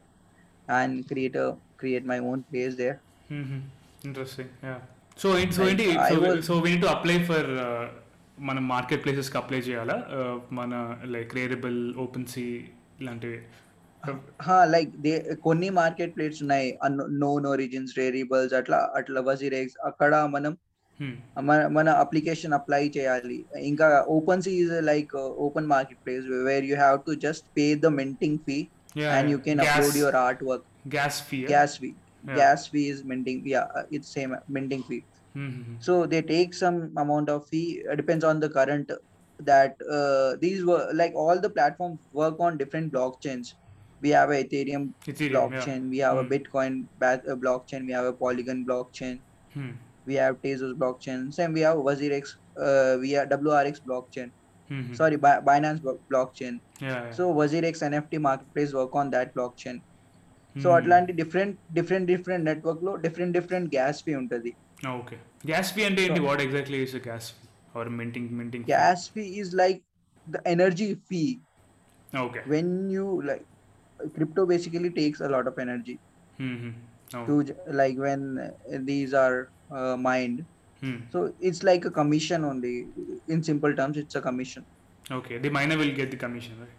[0.68, 3.02] and create a create my own place there.
[3.32, 3.60] Mm-hmm.
[4.04, 4.50] Interesting.
[4.62, 4.80] Yeah.
[5.16, 7.90] So, in, so, indeed, so, was, so we need to apply for uh,
[8.49, 10.73] మన market ప్లేసెస్కి apply చేయాలా Uh, మన
[11.15, 12.45] like Rarible OpenSea
[13.01, 13.39] ఇలాంటివి
[14.47, 15.13] హా like they
[15.47, 16.69] కొన్ని market plates ఉన్నాయి
[17.25, 20.53] known origins variables అట్లా అట్లా వజీరేక్స్ అక్కడ మనం
[21.01, 21.13] Hmm.
[21.49, 23.37] మన మన అప్లికేషన్ అప్లై చేయాలి
[23.69, 23.87] ఇంకా
[24.47, 25.13] OpenSea is like
[25.47, 25.67] open
[26.05, 28.59] marketplace where you have to just pay the minting fee
[28.97, 29.45] Yeah, and you yeah.
[29.47, 31.41] can gas, upload your artwork gas fee.
[31.43, 31.51] yeah?
[31.53, 31.93] gas fee
[32.25, 32.37] Yeah.
[32.39, 33.67] gas fee is minting yeah
[35.35, 35.83] uh, it's same uh, minting fee Mhm.
[35.83, 38.91] so they take some amount of fee uh, depends on the current
[39.39, 43.55] that uh, these were like all the platforms work on different blockchains
[44.03, 46.33] we have a ethereum Ethereum, blockchain we have a Hmm.
[46.33, 49.63] bitcoin ba- uh, blockchain we have a polygon blockchain yeah.
[49.63, 49.71] Hmm.
[50.07, 54.31] we have tezos blockchain same we have WazirX, uh, we have wrx blockchain
[54.69, 54.83] Hmm.
[54.83, 54.95] hmm.
[54.95, 57.11] sorry Bi- binance blo- blockchain Yeah, yeah.
[57.11, 59.81] so WazirX nft marketplace work on that blockchain
[60.63, 60.77] so Hmm.
[60.79, 65.18] అట్లాంటి different different different network లో different different gas fee ఉంటది Okay.
[65.46, 68.64] Gas fee and so, what exactly is a gas fee or minting minting?
[68.64, 68.68] Fee?
[68.68, 69.84] Gas fee is like
[70.28, 71.40] the energy fee.
[72.14, 72.42] Okay.
[72.46, 73.46] When you like
[74.14, 76.00] crypto basically takes a lot of energy.
[76.40, 76.70] Mm-hmm.
[77.12, 80.46] To like when these are uh, mined.
[80.82, 80.98] Hmm.
[81.12, 82.88] So it's like a commission only.
[83.28, 84.66] In simple terms, it's a commission.
[85.10, 86.70] Okay, the miner will get the commission, right?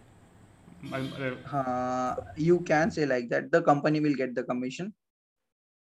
[1.51, 3.51] Uh, you can say like that.
[3.51, 4.93] The company will get the commission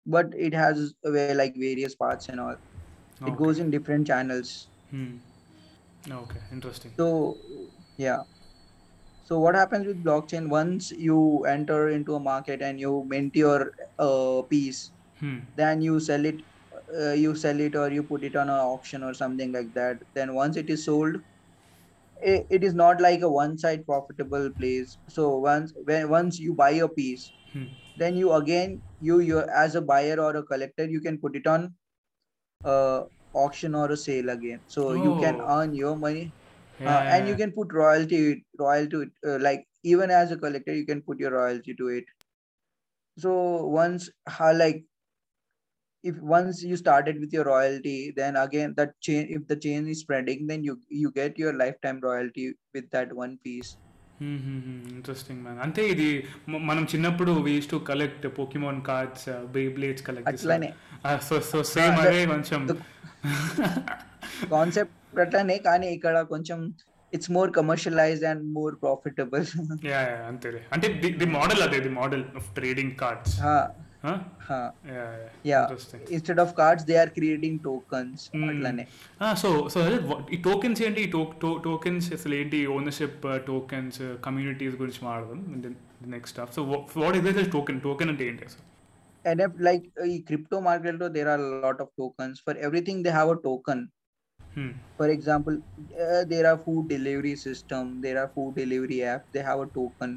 [0.06, 2.56] but it has like various parts and all.
[3.22, 3.32] Okay.
[3.32, 4.68] It goes in different channels.
[4.90, 5.18] Hmm.
[6.10, 6.92] Okay, interesting.
[6.98, 7.38] So,
[7.98, 8.24] yeah.
[9.26, 13.74] So what happens with blockchain once you enter into a market and you mint your
[14.00, 15.40] uh, piece, hmm.
[15.56, 16.42] then you sell it,
[17.00, 20.00] uh, you sell it or you put it on an auction or something like that.
[20.14, 21.22] Then once it is sold,
[22.22, 24.98] it, it is not like a one-side profitable place.
[25.08, 29.76] So once when once you buy a piece, hmm then you again you you as
[29.76, 31.76] a buyer or a collector you can put it on
[32.64, 34.64] uh, auction or a sale again.
[34.68, 35.48] So you can Oh.
[35.48, 36.36] earn your money.
[36.86, 41.02] Uh, and you can put royalty royalty uh, like even as a collector you can
[41.04, 42.06] put your royalty to it.
[43.18, 44.86] So once how like
[46.04, 50.02] if once you started with your royalty then again that chain if the chain is
[50.02, 53.78] spreading then you you get your lifetime royalty with that one piece
[54.22, 59.30] interesting man అంటే ఇది మనం చిన్నప్పుడు we to collect Pokemon cards
[59.70, 60.74] Beyblades collect అట్లానే.
[61.30, 62.26] So so same అదే.
[62.26, 62.62] కొంచెం.
[64.52, 66.74] Concept అట్లానే కానీ ఇక్కడ కొంచెం
[67.14, 69.46] it's more commercialized and more profitable
[69.86, 70.62] yeah అంతేలే.
[70.74, 73.36] అంటే ది మోడల్ అదే the model of trading cards
[75.51, 78.45] yeah interesting instead of cards they are creating tokens Hmm.
[78.51, 78.85] అట్లానే
[79.43, 81.11] సో సో అదే what- ఈ టోకెన్స్ ఏంటి ఈ
[81.69, 85.43] టోకెన్స్ అసలు ఏంటి ఓనర్షిప్ టోకెన్స్ కమ్యూనిటీస్ గురించి మాట్లాడదాం
[86.15, 86.63] next staff so
[87.05, 88.65] what is token token అంటే ఏంటి అసలు
[89.25, 92.99] and if like uh, crypto market though, there are a lot of tokens for everything
[93.07, 93.79] they have a token
[94.41, 94.69] Hmm.
[94.99, 95.55] for example
[96.05, 100.13] uh, there are food delivery system there are food delivery app they have a token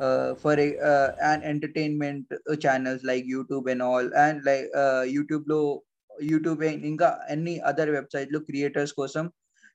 [0.00, 5.44] uh, for uh, an entertainment uh, channels like youtube and all and like uh, youtube
[5.46, 5.82] lo
[6.22, 9.30] youtube and inga any other website lo creators kosam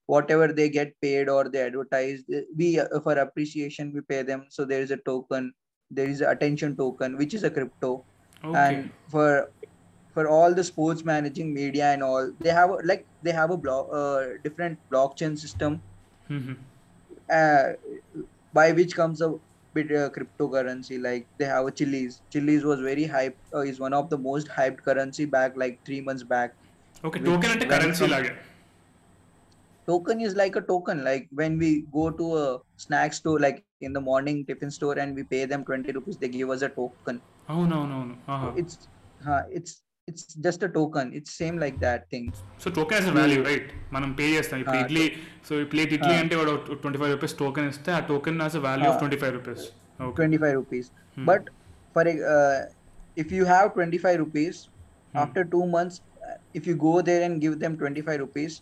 [0.05, 4.45] whatever they get paid or they advertise uh, we uh, for appreciation we pay them
[4.49, 5.53] so there is a token
[5.91, 8.03] there is attention token which is a crypto
[8.43, 8.57] okay.
[8.57, 9.49] and for
[10.13, 13.57] for all the sports managing media and all they have a, like they have a
[13.57, 15.81] block uh, different blockchain system
[16.29, 16.53] mm-hmm.
[17.31, 17.73] uh,
[18.53, 19.33] by which comes a
[19.73, 23.93] Bit uh, cryptocurrency like they have a Chiliz Chiliz was very hyped uh, is one
[23.93, 26.53] of the most hyped currency back like three months back.
[27.03, 28.35] Okay token and currency like
[29.87, 33.93] token is like a token like when we go to a snack store like in
[33.93, 37.21] the morning tiffin store and we pay them 20 rupees they give us a token.
[37.49, 38.15] Oh no no no.
[38.27, 38.51] Uh-huh.
[38.51, 38.87] so it's
[39.27, 42.26] uh, it's it's just a token it's same like that thing
[42.62, 45.04] so token is value right మనం pay చేస్తాం ఇప్పుడు Ah, idli
[45.48, 46.22] so ఈ plate idli Ah.
[46.22, 49.02] అంటే వాడు twenty five rupees token ఇస్తే ఆ token has value of Ah.
[49.02, 49.64] Twenty five rupees
[50.06, 51.24] okay 25 rupees Hmm.
[51.28, 51.44] but
[51.94, 52.56] for a- uh,
[53.22, 55.18] if you have 25 rupees Hmm.
[55.22, 58.52] after two months uh, if you go there and give them 25 rupees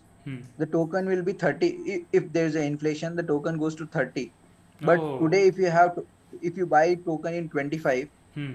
[0.60, 4.24] the token will be 30 i- if there's an inflation the token goes to 30
[4.80, 5.10] but Oh.
[5.22, 6.02] today if you have to,
[6.48, 8.04] if you buy token in 25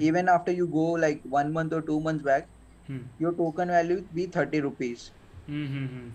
[0.10, 2.44] even after you go like one month or two months back
[2.87, 3.03] hmm.
[3.19, 5.11] your token value be 30 rupees
[5.49, 6.09] mm-hmm.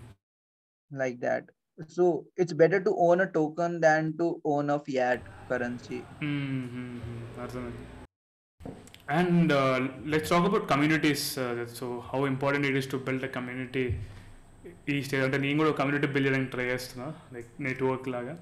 [0.90, 1.44] like that
[1.88, 6.98] so it's better to own a token than to own a fiat currency mm-hmm.
[9.08, 13.32] and uh, let's talk about communities uh, so how important it is to build a
[13.38, 13.86] community
[14.92, 18.34] ఈ stage అంటే నేను కూడా community building try చేస్తున్నా like network లాగా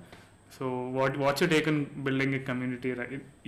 [0.56, 0.64] so
[0.98, 2.90] what what's take in building a community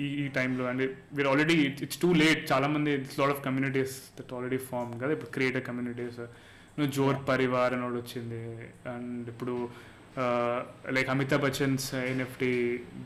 [0.04, 0.82] ఈ ఈ టైంలో and
[1.18, 5.12] we're already it's too late చాలా మంది it's lot of communities that already form కదా
[5.16, 6.20] ఇప్పుడు క్రియేట్ కమ్యూనిటీస్
[6.76, 8.42] నువ్వు జోర్ పరివార్ అని వచ్చింది
[8.94, 9.54] అండ్ ఇప్పుడు
[10.96, 12.50] like Amitabh Bachchan's NFT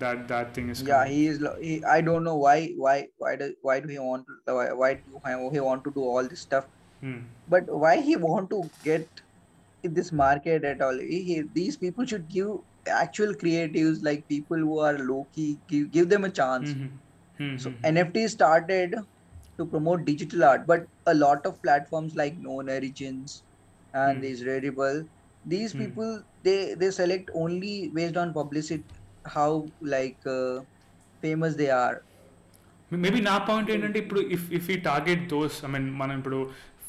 [0.05, 3.47] that that thing is yeah he is he, i don't know why why why do
[3.69, 6.67] why do he want to why, why do he want to do all this stuff
[7.49, 9.07] but why he want to get
[9.85, 12.51] in this market at all he, he- these people should give
[12.88, 16.76] actual creatives like people who are low key give, give them a chance
[17.56, 18.96] so nft started
[19.60, 23.44] to promote digital art but a lot of platforms like known origins
[23.94, 24.24] and Hmm.
[24.24, 25.08] these Rarible,
[25.46, 25.80] these Hmm.
[25.82, 28.86] people they they select only based on publicity
[29.26, 30.62] how like uh,
[31.24, 31.98] famous they are
[33.04, 36.40] maybe నా point ఏంటంటే ఇప్పుడు if if ఈ target those I mean మనం ఇప్పుడు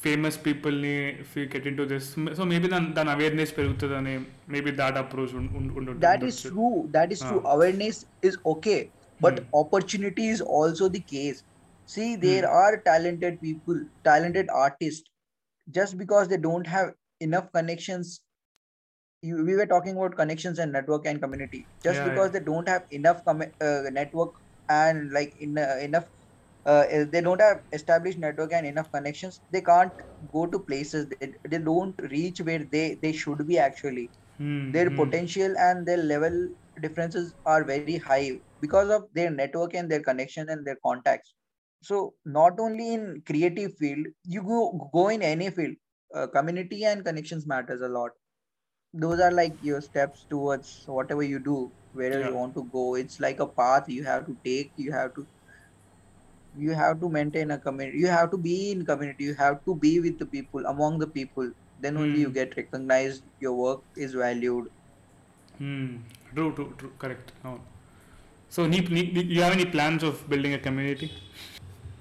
[0.03, 2.07] famous పీపుల్ని if you get into this
[2.39, 4.15] so maybe దాని దాని awareness పెరుగుతుందని
[4.55, 7.53] మేబీ దాట్ అప్రోచ్ ఉండొచ్చు that is true that is true Ah.
[7.55, 7.97] awareness
[8.29, 8.79] is okay
[9.19, 9.47] but Hmm.
[9.61, 11.39] opportunity is also the case
[11.89, 12.59] see there Hmm.
[12.61, 15.07] are talented people talented artists
[15.67, 16.87] just because they don't have
[17.21, 18.07] enough connections
[19.23, 22.35] you, we were talking about connections and network and community just Yeah, because yeah.
[22.35, 24.31] they don't have enough com- uh, network
[24.69, 26.07] and like in uh, enough
[26.68, 29.42] uh, uh, they don't have established network and enough connections.
[29.50, 29.92] They can't
[30.32, 31.08] go to places.
[31.20, 34.12] They, they don't reach where they they should be actually.
[34.68, 36.36] Their potential and their level
[36.82, 41.34] differences are very high because of their network and their connection and their contacts.
[41.82, 45.76] So not only in creative field you go go in any field
[46.14, 48.10] uh, community and connections matters a lot.
[48.92, 52.94] Those are like your steps towards whatever you do wherever you want to go.
[52.96, 55.26] It's like a path you have to take you have to
[56.58, 59.74] you have to maintain a community you have to be in community you have to
[59.74, 61.50] be with the people among the people.
[61.80, 62.00] Then mm.
[62.00, 62.32] only you hmm.
[62.34, 64.70] get recognized your work is valued.
[65.58, 65.98] Hmm.
[66.34, 66.92] True true true.
[66.98, 67.32] Correct.
[67.44, 67.60] Oh.
[68.48, 71.12] so do you have any plans of building a community?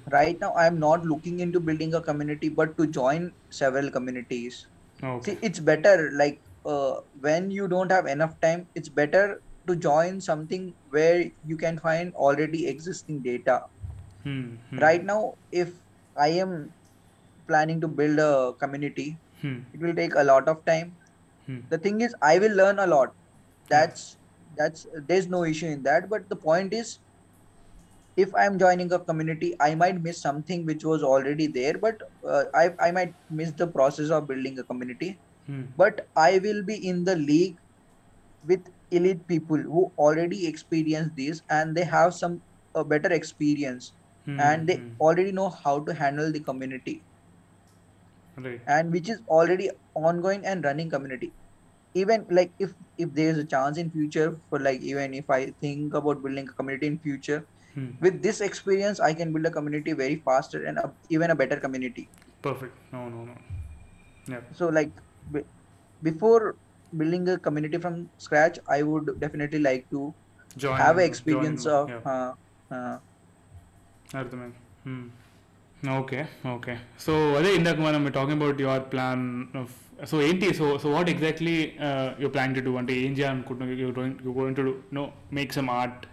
[0.09, 4.65] Right now i'm not looking into building a community but to join several communities.
[5.03, 5.33] Okay.
[5.33, 10.19] see it's better like uh, when you don't have enough time it's better to join
[10.19, 13.63] something where you can find already existing data.
[14.27, 14.79] Hmm, hmm.
[14.83, 15.73] right now if
[16.17, 16.53] i am
[17.49, 19.05] planning to build a community
[19.41, 19.59] hmm.
[19.73, 20.95] it will take a lot of time.
[21.71, 23.13] The thing is i will learn a lot.
[23.69, 24.17] That's
[24.57, 26.09] that's there's no issue in that.
[26.09, 26.97] But the point is
[28.23, 32.43] if i'm joining a community i might miss something which was already there but uh,
[32.61, 35.17] I, I might miss the process of building a community.
[35.77, 37.55] But i will be in the league
[38.45, 42.41] with elite people who already experience this and they have some
[42.75, 43.93] a better experience
[44.27, 44.39] mm-hmm.
[44.39, 45.01] and they mm-hmm.
[45.01, 47.01] already know how to handle the community
[48.37, 48.61] right.
[48.67, 51.31] and which is already ongoing and running community
[51.93, 55.93] even like if if there's a chance in future for like even if i think
[55.93, 57.39] about building a community in future
[57.73, 57.89] hmm.
[58.01, 61.57] with this experience i can build a community very faster and a, even a better
[61.65, 62.07] community
[62.41, 63.35] perfect no no no
[64.27, 64.91] yeah so like
[65.31, 65.47] b-
[66.03, 66.55] before
[66.97, 70.13] building a community from scratch i would definitely like to
[70.57, 72.11] join, have an experience join, of yeah.
[72.11, 72.33] uh,
[72.75, 72.97] uh,
[74.15, 74.57] అర్థమైంది.
[75.99, 76.19] Okay
[76.53, 79.23] okay so అదే ఇందాక మనం talking about your plan
[80.11, 81.55] so ఏంటి so so what exactly
[82.19, 83.77] you plan to do అంటే ఏం చేయాలనుకుంటున్నావు?
[83.81, 83.89] You
[84.39, 86.03] going to do know make some art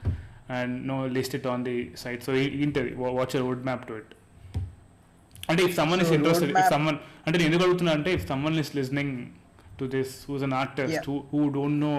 [0.50, 4.12] and know list it on the site so ఏంటది what's roadmap to it
[5.50, 8.76] అంటే if someone is interested if someone అంటే నేను ఎందుకు అడుగుతున్నా అంటే if someone is
[8.76, 9.14] listening
[9.78, 11.94] to this who's an artist who don't know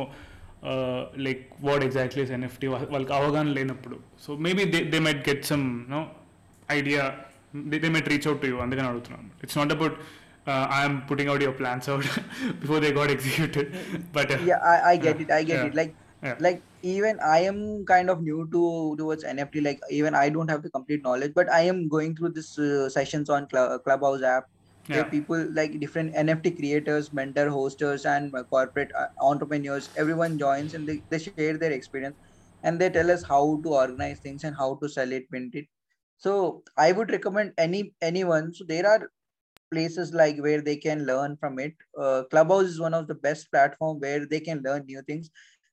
[1.26, 5.66] like what exactly is NFT వాళ్ళకి అవగాహన లేనప్పుడు so maybe they they might get some
[5.96, 6.02] know
[6.78, 7.04] idea
[7.72, 9.98] they they might reach out to you అందుకని అడుగుతున్నాను it's not about
[10.80, 12.08] I'm putting out your plans out
[12.62, 13.70] before they got executed
[14.18, 16.38] but yeah i, I get Yeah, it i get yeah, it like yeah.
[16.46, 16.60] like
[16.94, 17.58] even i am
[17.94, 18.62] kind of new to
[19.00, 22.32] towards nft like even i don't have the complete knowledge but i am going through
[22.38, 24.46] this uh, sessions on Cl- clubhouse app
[24.92, 30.74] where people like different nft creators mentor hosters and uh, corporate uh, entrepreneurs everyone joins
[30.74, 32.08] and they, they share their experience
[32.64, 35.66] and they tell us how to organize things and how to sell it mint it.
[36.18, 38.54] So i would recommend any anyone.
[38.54, 39.10] So there are
[39.72, 41.74] places like where they can learn from it.
[42.00, 45.30] Uh, clubhouse is one of the best platform where they can learn new things.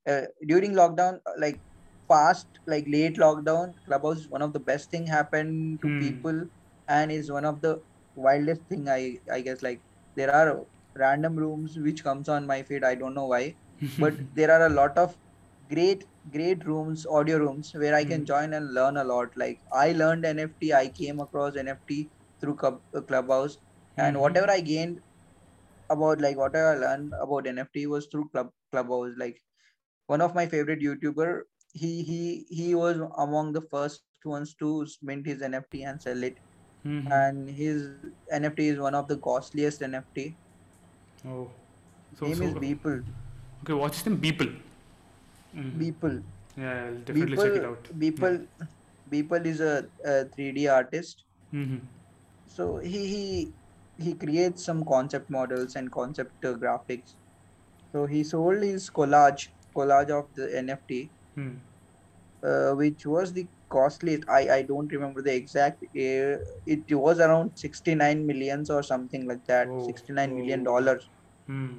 [0.09, 1.63] Uh, during lockdown uh, like
[2.11, 6.01] past like late lockdown clubhouse is one of the best thing happened to Hmm.
[6.01, 6.47] people
[6.89, 7.81] and is one of the
[8.15, 9.83] wildest thing i i guess like
[10.17, 10.65] there are
[10.99, 13.57] random rooms which comes on my feed i don't know why
[13.99, 15.17] but there are a lot of
[15.71, 18.27] great great rooms audio rooms where i can Hmm.
[18.33, 22.83] join and learn a lot like i learned nft i came across nft through Club-
[22.97, 23.59] uh, clubhouse
[23.99, 24.21] and Mhm.
[24.21, 25.01] whatever i gained
[25.91, 29.41] about like whatever i learned about nft was through club clubhouse like
[30.07, 35.27] one of my favorite youtuber he he he was among the first ones to mint
[35.27, 36.39] his nft and sell it
[36.85, 37.09] Mhm.
[37.13, 37.83] and his
[38.33, 40.39] nft is one of the costliest nft
[41.25, 41.51] oh.
[42.15, 43.05] So name so is beeple.
[43.63, 44.49] Okay watch them people
[45.55, 45.79] Mhm.
[45.81, 46.23] beeple.
[46.57, 47.85] Yeah I'll definitely check it out.
[48.05, 48.49] Beeple
[49.11, 51.25] beeple is a, a 3d artist.
[51.53, 51.87] Mhm.
[52.47, 53.55] so he he
[54.05, 57.15] he creates some concept models and concept uh, graphics.
[57.93, 61.57] So he sold his collage collage of the nft Hmm.
[62.49, 66.37] Uh, which was the costliest i i don't remember the exact uh,
[66.75, 70.65] it was around 69 millions or something like that Oh, 69 million oh.
[70.73, 71.09] dollars
[71.49, 71.79] Hmm.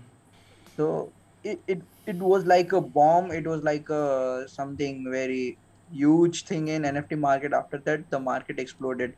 [0.76, 3.32] So it, it it was like a bomb.
[3.32, 5.58] It was like a something very
[5.90, 7.54] huge thing in NFT market.
[7.54, 9.16] After that, the market exploded.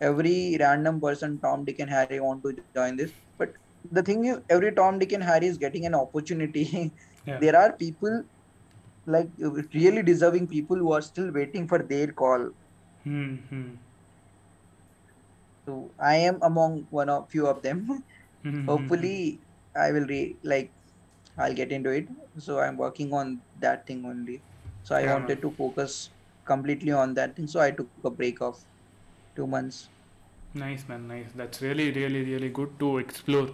[0.00, 3.12] Every random person, Tom, Dick, and Harry, want to join this.
[3.38, 3.50] But
[3.90, 6.92] the thing is, every Tom, Dick, and Harry is getting an opportunity.
[7.26, 7.38] Yeah.
[7.40, 8.22] there are people
[9.08, 9.30] like
[9.74, 12.52] really deserving people who are still waiting for their call.
[13.04, 13.36] Hmm.
[13.50, 13.76] hmm.
[15.66, 17.86] So I am among one of few of them.
[18.42, 19.14] Hmm, hmm, hmm.
[19.14, 19.42] Hopefully,
[19.76, 20.74] I will re like
[21.38, 22.08] I'll get into it.
[22.38, 24.44] So I'm working on that thing only.
[24.82, 26.10] So I Yeah, wanted to focus
[26.44, 27.46] completely on that thing.
[27.48, 28.64] So I took a break of
[29.36, 29.90] two months.
[30.54, 31.06] Nice, man.
[31.08, 31.32] Nice.
[31.34, 33.50] That's really, really, really good to explore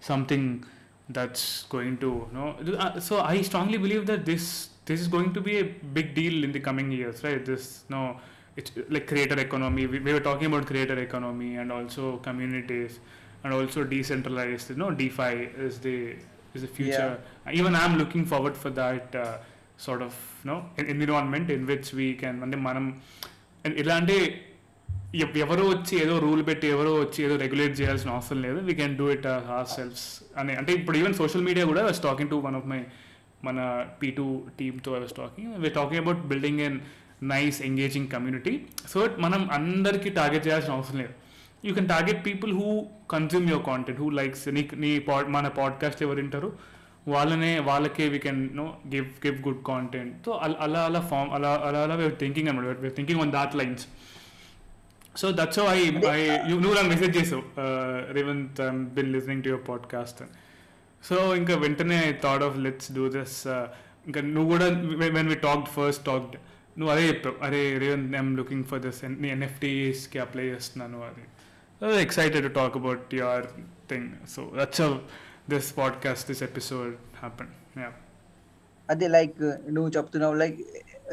[0.00, 0.64] something
[1.08, 2.48] that's going to, you know.
[2.78, 5.67] uh, So I strongly believe that this this is going to be a
[5.97, 7.43] big deal in the coming years, right?
[7.45, 8.01] This no,
[8.57, 9.85] it's like creator economy.
[9.85, 12.93] We, we were talking about creator economy and also communities
[13.43, 14.69] and also decentralized.
[14.71, 15.33] You know, DeFi
[15.67, 15.97] is the
[16.55, 17.11] is the future.
[17.53, 19.35] Even I'm looking forward for that uh,
[19.79, 22.35] sort of, you know, en- environment in which we can.
[22.45, 22.85] అంటే మనం
[23.83, 24.17] ఇలాంటి
[25.23, 28.93] ఎవ్- ఎవరో వచ్చి ఏదో rule పెట్టి ఎవరో వచ్చి ఏదో రెగ్యులేట్ చేయాల్సిన అవసరం లేదు we can
[29.01, 30.05] do it ourselves
[30.41, 32.79] అని అంటే ఇప్పుడు ఈవెన్ సోషల్ మీడియా కూడా was talking to one of my
[33.43, 33.59] మన
[34.01, 34.25] P two
[34.59, 36.77] టీమ్తో I was talking we talking about building an
[37.23, 38.53] nice engaging community
[38.87, 41.15] so మనం అందరికీ టార్గెట్ చేయాల్సిన అవసరం లేదు
[41.65, 42.69] you can target people who
[43.11, 46.51] consume your content who likes నీ నీ pod మన podcast ఎవరు వింటారు
[47.07, 51.79] వాళ్ళనే వాళ్ళకే we can no give give good content so అలా అలా ఫామ్ అలా అలా
[51.83, 53.85] అలా వేర్ థింకింగ్ అనమాట we're thinking on that lines
[55.17, 55.79] so that's I
[56.11, 56.19] I
[56.49, 57.43] నువ్వు నాకు మెసేజ్ చేసావు
[58.13, 60.21] Revanth I been listening to your podcast
[61.05, 63.37] so ఇంకా వెంటనే I thought of let's do this
[64.07, 64.67] ఇంకా నువ్వు కూడా
[65.17, 66.35] when we talked first talked
[66.77, 71.25] నువ్వు అదే చెప్పావు అరే Revanth I'm looking for this నీ ఎన్ఎఫ్టీస్కి అప్లై చేస్తున్నాను అది
[72.01, 73.47] excited to talk about your
[73.89, 74.81] thing so that's
[75.49, 77.89] this podcast this episode happen yeah
[78.89, 80.57] అదే లైక్ నువ్వు చెప్తున్నావు like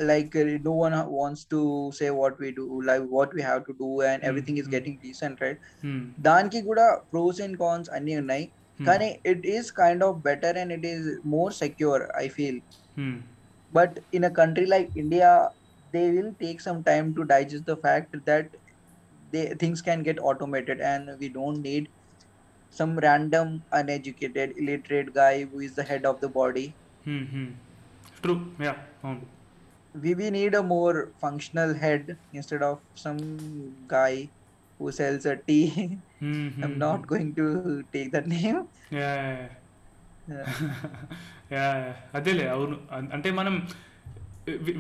[0.03, 1.61] like no one wants to
[1.99, 5.43] say what we do like what we have to do and everything is getting decent
[5.43, 5.61] right
[6.21, 8.47] దానికి కూడా pros and cons అన్ని ఉన్నాయి
[8.89, 11.07] కానీ it is kind of better and it is
[11.37, 12.61] more secure I feel
[13.73, 15.31] but in a country like india
[15.95, 18.47] they will take some time to digest the fact that
[19.33, 21.85] they things can get automated and we don't need
[22.77, 26.67] some random uneducated illiterate guy who is the head of the body
[28.23, 28.35] true
[28.67, 28.75] yeah
[29.05, 29.27] అవును
[29.95, 32.03] we, we need a more functional head
[32.33, 33.21] instead of some
[33.95, 34.13] guy
[34.80, 36.00] Who sells a tea.
[36.22, 38.68] I'm not going to take that name.
[38.92, 39.50] Yeah.
[41.52, 41.64] Yeah
[42.16, 42.80] అదేలే అవును.
[43.14, 43.68] అంటే మనం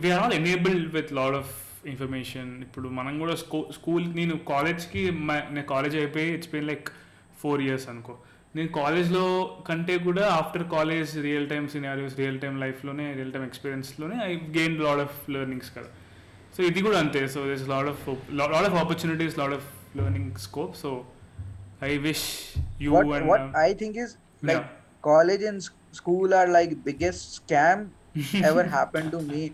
[0.03, 1.51] we're all enabled with lot of
[1.87, 5.11] information ఇప్పుడు మనం కూడా స్కూ school నేను కాలేజ్కి
[5.49, 6.89] నేను కాలేజ్ అయిపోయి it's been like
[7.41, 8.17] four years అనుకో.
[8.55, 9.25] నేను కాలేజ్లో
[9.69, 14.79] కంటే కూడా after college real time scenarios real time లైఫ్లోనే real time ఎక్స్పీరియన్స్లోనే I gain
[14.79, 15.89] lot of learnings కదా.
[16.57, 17.27] సో ఇది కూడా అంతే.
[17.27, 20.75] So this lot of lot of opportunities lot of learning scope.
[20.75, 21.05] So
[21.81, 24.67] I wish you what, and what uh, I think is like yeah.
[25.01, 27.89] college and school are like biggest scam
[28.35, 29.53] ever happened to me.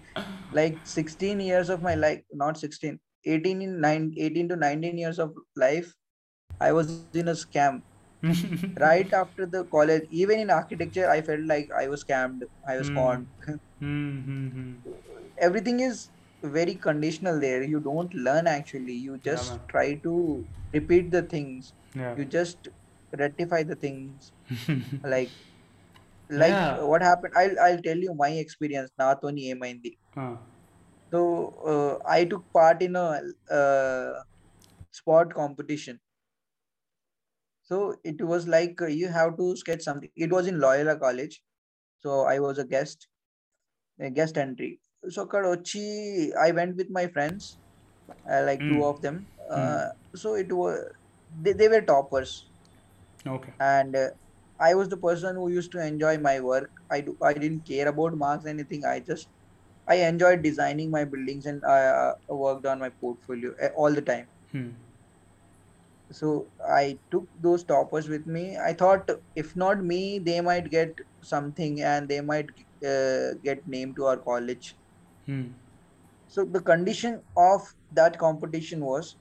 [0.51, 5.33] Like 16 years of my life, not 16, 18 in 18 to 19 years of
[5.55, 5.95] life,
[6.59, 7.81] I was in a scam.
[8.79, 12.41] right after the college, even in architecture, I felt like I was scammed.
[12.67, 12.95] I was mm.
[12.95, 13.27] conned.
[13.47, 14.19] mm-hmm.
[14.19, 14.73] Hmm, hmm.
[15.37, 16.09] Everything is
[16.43, 17.63] very conditional there.
[17.63, 18.93] You don't learn actually.
[18.93, 21.73] You just yeah, try to repeat the things.
[21.95, 22.15] Yeah.
[22.15, 22.67] you just
[23.17, 24.33] rectify the things.
[25.03, 25.35] Like
[26.29, 26.83] like yeah.
[26.91, 28.91] what happened i'll i'll tell you my experience.
[28.97, 29.99] not only am hindi
[31.13, 31.19] so
[31.71, 33.21] uh, i took part in a
[33.59, 34.13] uh,
[34.91, 35.99] sport competition.
[37.61, 40.09] So it was like uh, you have to sketch something.
[40.15, 41.41] It was in loyola college.
[41.99, 43.07] So i was a guest
[43.99, 47.58] a guest entry so Karachi, I went with my friends,
[48.30, 48.70] uh, like mm.
[48.70, 48.84] two hmm.
[48.84, 49.26] of them.
[49.50, 49.91] Uh, mm.
[50.16, 50.80] So it was
[51.41, 52.45] they, they were toppers.
[53.26, 53.52] Okay.
[53.60, 54.10] And uh,
[54.60, 56.72] I was the person who used to enjoy my work.
[56.91, 58.86] I do I didn't care about marks anything.
[58.86, 59.30] I just
[59.88, 64.28] I enjoyed designing my buildings and I worked on my portfolio uh, all the time.
[64.52, 64.70] Hmm.
[66.12, 68.58] So I took those toppers with me.
[68.58, 72.50] I thought if not me, they might get something and they might
[72.86, 74.76] uh, get named to our college
[75.30, 75.53] Hmm.
[76.27, 79.17] so the condition of that competition was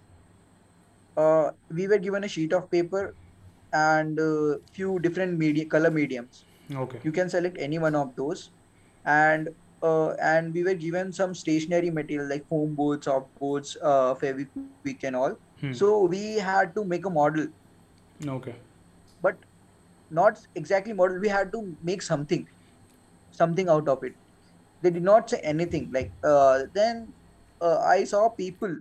[1.16, 3.16] uh, we were given a sheet of paper
[3.72, 7.00] and uh, few different media color mediums Okay.
[7.02, 8.52] you can select any one of those
[9.04, 9.50] and
[9.82, 15.04] uh, and we were given some stationary material like foam boards soft boards uh, feviquick
[15.04, 15.72] and all Hmm.
[15.72, 17.48] so we had to make a model
[18.26, 18.54] Okay.
[19.20, 19.38] but
[20.10, 22.46] not exactly model we had to make something
[23.30, 24.14] something out of it
[24.80, 25.90] they did not say anything.
[25.92, 27.14] Like uh, then
[27.60, 28.76] uh, i saw people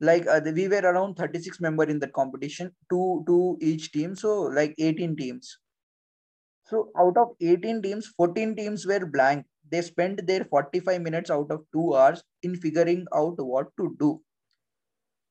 [0.00, 4.42] like uh, we were around 36 member in that competition two two each team so
[4.42, 5.58] like 18 teams.
[6.66, 9.46] So out of 18 teams 14 teams were blank.
[9.70, 14.22] They spent their 45 minutes out of 2 hours in figuring out what to do.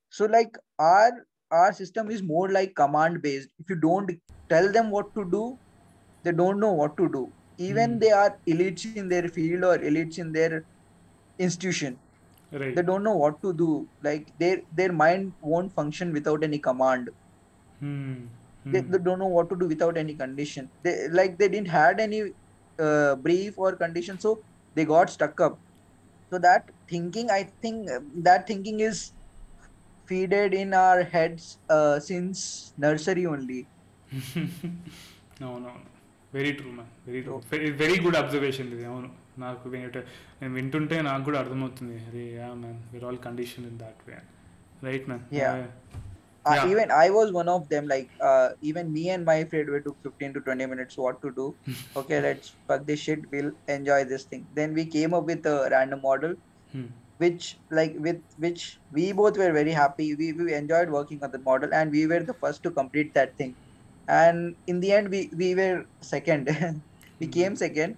[0.09, 4.09] So like our our system is more like command based if you don't
[4.49, 5.59] tell them what to do
[6.23, 7.23] they don't know what to do
[7.57, 7.99] even Hmm.
[7.99, 10.65] they are elites in their field or elites in their
[11.39, 11.99] institution
[12.51, 12.75] Right.
[12.75, 17.09] they don't know what to do like their their mind won't function without any command
[17.79, 18.27] Hmm.
[18.71, 18.91] they, Hmm.
[18.91, 22.21] they don't know what to do without any condition they like they didn't had any
[22.79, 24.43] uh, brief or condition so
[24.75, 25.59] they got stuck up
[26.31, 27.89] so that thinking i think
[28.29, 29.13] that thinking is
[30.09, 33.69] feeded in our heads uh, since nursery only
[35.39, 35.92] no, no, no.
[36.36, 39.08] Very true man very true So- very good observation ఇది అవును
[39.44, 40.04] నాకు వినేట-
[40.40, 44.18] నేను వింటుంటే నాకు కూడా అర్థమవుతుంది అరే yeah man Veer all condition in that way
[44.88, 45.60] right man Yeah.
[46.46, 46.70] uh, Yeah.
[46.72, 49.96] even i was one of them like uh, even me and my friend we took
[50.04, 51.46] 15 to 20 minutes what to do
[52.00, 55.58] okay let's fuck this shit we'll enjoy this thing then we came up with a
[55.74, 56.32] random model
[57.20, 61.42] which like with which we both were very happy we, we enjoyed working on the
[61.42, 63.52] model and we were the first to complete that thing
[64.08, 65.76] and in the end we we were
[66.12, 66.44] second
[67.20, 67.96] we came second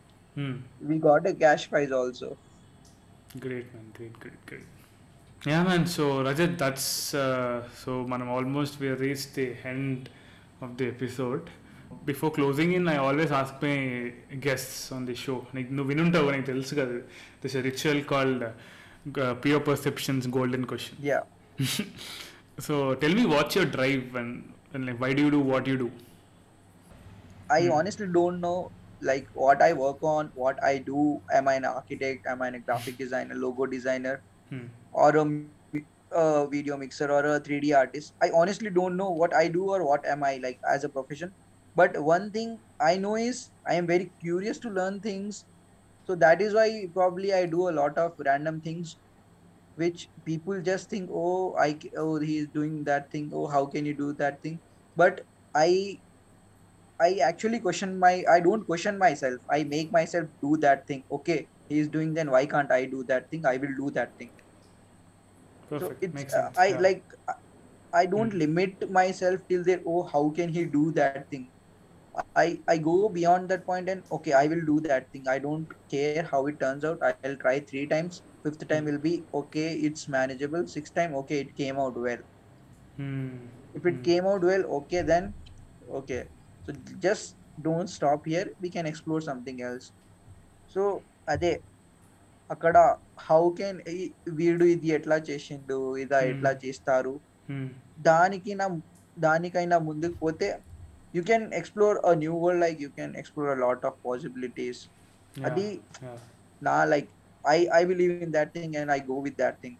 [0.82, 2.30] we got a cash prize also
[3.42, 4.70] great man great great great
[5.50, 6.88] yeah man so Rajat that's
[7.82, 10.06] so మనం almost we reach the end
[10.64, 11.44] of the episode
[12.08, 13.76] before closing in I always ask my
[14.48, 16.96] guests on the show నీకు నువ్వు వినుంటావు నీకు తెలుసు కదా
[17.44, 18.44] this ritual called
[19.44, 21.22] pure perceptions golden question yeah
[22.66, 24.02] so tell me what's your drive
[24.75, 25.89] and like why do you do what you do
[27.49, 27.69] I Hmm.
[27.69, 28.71] honestly don't know
[29.01, 31.21] like what I work on, what I do.
[31.33, 32.25] Am I an architect?
[32.27, 34.67] Am I a graphic designer, logo designer, Hmm.
[34.91, 35.25] or a,
[36.11, 38.13] a video mixer or a 3D artist?
[38.21, 41.33] I honestly don't know what I do or what am I like as a profession.
[41.75, 45.45] But one thing I know is I am very curious to learn things.
[46.05, 48.97] So that is why probably I do a lot of random things
[49.75, 53.85] which people just think oh i oh he is doing that thing oh how can
[53.85, 54.59] you do that thing
[54.95, 55.21] but
[55.55, 55.99] i
[57.05, 59.39] i actually question my i don't question myself.
[59.49, 61.03] I make myself do that thing.
[61.11, 63.45] Okay he is doing then why can't i do that thing?
[63.45, 64.31] I will do that thing.
[65.69, 65.83] Perfect.
[65.83, 66.57] so it's makes uh, sense.
[66.57, 66.79] I yeah.
[66.85, 67.05] like
[67.93, 68.39] I- don't Hmm.
[68.41, 71.45] limit myself till there oh how can he do that thing?
[72.35, 75.25] I i go beyond that point and okay i will do that thing.
[75.27, 76.99] I don't care how it turns out.
[77.09, 78.21] I'll try three times.
[78.43, 80.67] Fifth time will be okay it's manageable.
[80.67, 82.23] Sixth time okay it came out well.
[82.97, 83.64] Hmm.
[83.75, 84.03] If it Hmm.
[84.03, 85.23] came out well okay then
[85.99, 86.21] okay
[86.65, 87.25] so just
[87.61, 89.87] don't stop here we can explore something else
[90.75, 90.83] so
[91.33, 91.51] అదే
[92.49, 92.75] అక్కడ
[93.27, 93.77] how can
[94.39, 96.31] వీడు ఇది ఎట్లా చేసిండు ఇదా Hmm.
[96.31, 97.13] ఎట్లా చేస్తారు
[97.49, 97.67] Hmm.
[98.09, 98.67] దానికి నా
[99.17, 100.47] దానికైనా ముందుకు పోతే
[101.13, 104.81] you can explore a new world like you can explore a lot of possibilities
[105.35, 105.45] Yeah.
[105.47, 105.67] అది
[106.03, 106.17] yeah.
[106.61, 107.07] నా like
[107.43, 109.77] I I believe in that thing and I go with that thing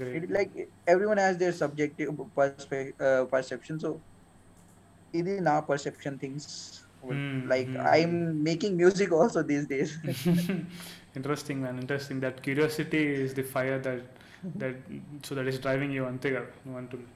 [0.00, 0.52] great it like
[0.94, 3.90] everyone has their subjective perspe- uh, perception so
[5.14, 6.44] ఇది నా perception things
[7.02, 8.42] Hmm, like hmm, i'm hmm.
[8.42, 9.90] making music also these days
[11.16, 14.00] interesting man interesting that curiosity is the fire that
[14.62, 14.74] that
[15.22, 17.06] so that is driving you అంతే కదా నువ్వు అంటుంది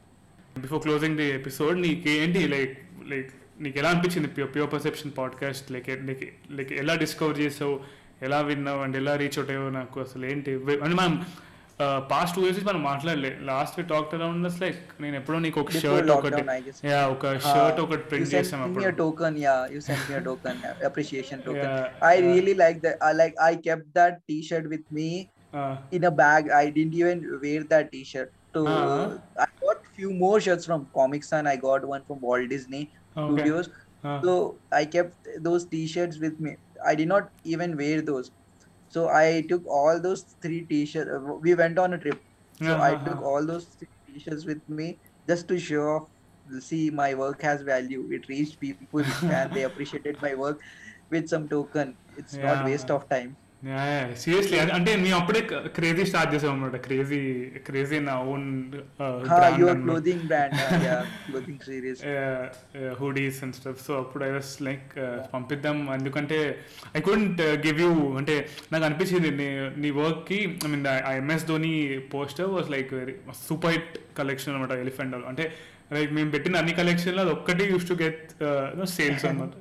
[0.61, 2.77] before closing the episode నీకు ఏంటి like
[3.13, 7.75] like నీకు ఎలా అనిపించింది pure pure perception podcast like like like ఎలా డిస్కవర్ చేసావు
[8.23, 10.53] ఎలా విన్నావు అండ్ ఎలా రీచ్ అవుట్ అయ్యావు నాకు అసలు ఏంటి
[10.85, 11.17] అంటే మనం
[12.12, 15.82] పాస్ట్ టూ ఇయర్స్ మనం మాట్లాడలే last we talk around like నేను ఎప్పుడో నీకు ఒక before
[15.84, 18.70] షర్ట్ ఒకటి lockdown i guess యా ఒక షర్ట్ ఒకటి you ప్రింట్ sent చేసాం me a
[18.70, 22.30] అప్పుడు token yeah you sent me a token uh, appreciation token Yeah, i yeah.
[22.32, 25.10] really like that i like i kept that t-shirt with me
[25.54, 29.06] Uh, in a bag i didn't even wear that t-shirt so Uh-huh.
[29.44, 33.28] i got few more shirts from comic sun i got one from walt disney okay.
[33.28, 33.68] studios
[34.04, 34.34] Uh, so
[34.72, 35.14] i kept
[35.48, 36.52] those t-shirts with me
[36.92, 36.94] i
[38.95, 42.23] so i took all those three t-shirts we went on a trip.
[42.63, 43.05] So i uh-huh.
[43.05, 46.09] took all those three t-shirts with me just to show off
[46.61, 48.09] see my work has value.
[48.11, 50.61] It reached people and they appreciated my work
[51.09, 51.97] with some token.
[52.19, 53.37] It's not waste of time
[54.17, 58.47] seriously అంటే మేము అప్పుడే crazy start చేసాం అనమాట crazy crazy నా own
[61.33, 61.99] clothing series.
[63.01, 64.89] Hoodies and stuff so అప్పుడు I was like
[65.35, 65.93] పంపిద్దాం.
[65.93, 66.59] ఎందుకంటే
[66.97, 72.01] I couldn't give you అంటే నాకు అనిపించింది నీ నీ వర్క్కి ఐ మీన్ ఆ MS Dhoni
[72.15, 73.15] poster was like very
[73.49, 75.53] super hit collection అనమాట ఎలిఫెంట్ అంటే
[75.93, 78.33] లైక్ మేము పెట్టిన అన్ని కలెక్షన్లో అది ఒక్కటి యూస్ టు గెట్
[78.85, 79.53] సేల్స్ అనమాట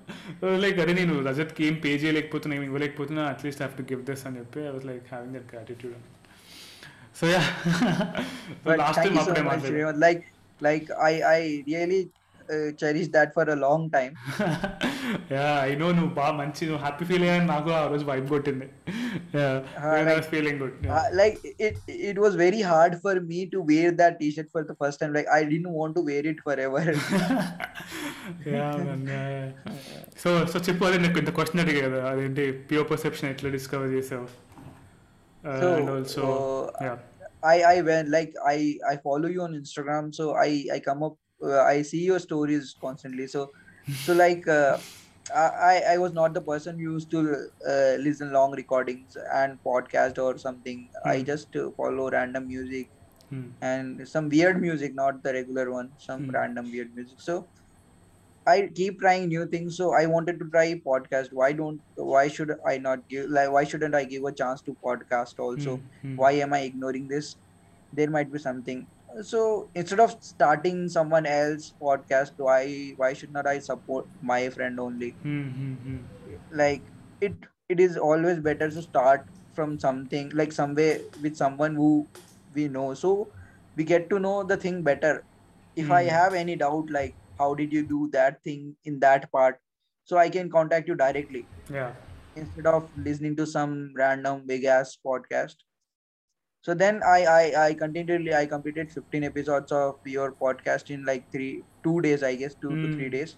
[0.64, 4.38] లైక్ అదే నేను రజత్కి ఏం పే చేయలేకపోతున్నా ఏం ఇవ్వలేకపోతున్నా at least have to give this అని
[4.38, 5.98] చెప్పి I was like having that gratitude
[7.20, 7.42] so yeah
[8.82, 9.98] last time అప్పుడే much, మాట్లాడాను Srivan.
[10.00, 10.24] Like,
[10.62, 10.88] like
[12.54, 14.16] cherish that for a long time
[15.34, 18.66] yeah I know నువ్వు బాగా మంచి నువ్వు హ్యాపీ ఫీల్ అయ్యాను నాకు ఆ రోజు వైబ్ కొట్టింది.
[20.22, 20.74] Feeling good
[21.14, 25.02] like it it was very hard for me to wear that T-shirt for the first
[25.02, 26.96] time like I D want to wear it for ever
[30.24, 34.28] so so చెప్పు అదే నాకు ఇంత question అడిగే కదా అదేంటి pure perception ఎట్లా discover చేసావు?
[35.46, 36.26] Also
[37.46, 41.18] I I when like I I follow you on Instagram so I I come up
[41.44, 43.28] uh, I see your stories constantly.
[43.28, 43.52] So,
[44.00, 44.78] so like uh,
[45.36, 47.20] I, I was not the person who used to
[47.68, 50.90] uh, listen long recordings and podcast or something.
[51.06, 51.26] I Hmm.
[51.26, 52.92] just uh, follow random music
[53.62, 56.32] and some weird music, not the regular one, some Hmm.
[56.40, 57.22] random weird music.
[57.22, 57.50] So
[58.46, 59.78] I keep trying new things.
[59.78, 61.30] So I wanted to try podcast.
[61.32, 61.82] Why don't?
[61.96, 63.30] Why should I not give?
[63.30, 65.84] Like, why shouldn't I give a chance to podcast also?
[66.16, 67.36] Why am I ignoring this?
[67.92, 68.88] There might be something.
[69.22, 74.80] So instead of starting someone else podcast, why why should not I support my friend
[74.80, 75.18] only?
[75.22, 75.98] Hmm, hmm, hmm.
[76.52, 77.36] Like it
[77.70, 82.10] it is always better to start from something like somewhere with someone who
[82.54, 82.94] we know.
[82.94, 83.32] So
[83.76, 85.26] we get to know the thing better.
[85.76, 86.10] If I Hmm.
[86.10, 89.60] have any doubt, like how did you do that thing in that part,
[90.04, 91.94] so I can contact you directly yeah
[92.36, 95.56] instead of listening to some random big ass podcast.
[96.62, 101.28] So then I I I continually I completed 15 episodes of your podcast in like
[101.32, 103.38] three two days I guess two to three days.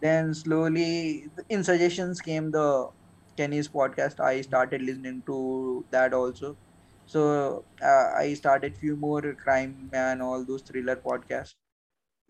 [0.00, 2.88] Then slowly in suggestions came the
[3.36, 4.20] Kenny's podcast.
[4.20, 6.58] I started listening to that also.
[7.06, 11.54] So uh, I started few more crime and all those thriller podcasts.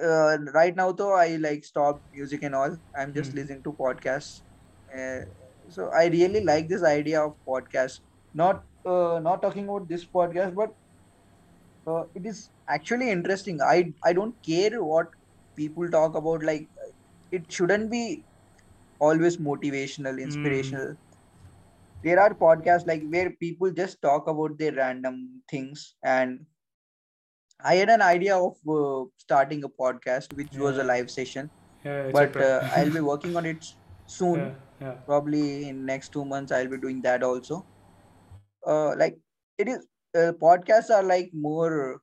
[0.03, 2.77] Uh, right now though I like stop music and all.
[2.97, 3.39] I'm just Hmm.
[3.39, 4.43] listening to podcasts.
[4.97, 5.21] Uh,
[5.69, 8.01] so I really like this idea of podcast.
[8.35, 10.71] Not uh, not talking about this podcast, but
[11.87, 13.61] uh, it is actually interesting.
[13.63, 15.09] I I don't care what
[15.57, 16.43] people talk about.
[16.43, 16.69] Like
[17.31, 18.27] it shouldn't be
[19.01, 20.97] always motivational, inspirational.
[22.03, 26.47] There are podcasts like where people just talk about their random things and
[27.61, 31.51] I had an idea of uh, starting a podcast, which was a live session,
[31.87, 33.65] yeah but uh, I'll be working on it
[34.19, 34.41] soon
[34.83, 37.57] yeah probably in next two months i'll be doing that also
[38.69, 39.17] uh like
[39.59, 42.01] it is uh, podcasts are like more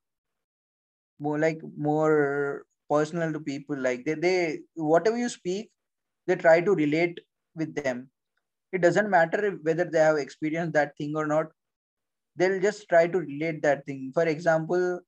[1.19, 5.69] more like more personal to people like they, they whatever you speak
[6.27, 7.19] they try to relate
[7.55, 8.09] with them
[8.73, 11.47] it doesn't matter whether they have experienced that thing or not
[12.35, 14.99] they'll just try to relate that thing for example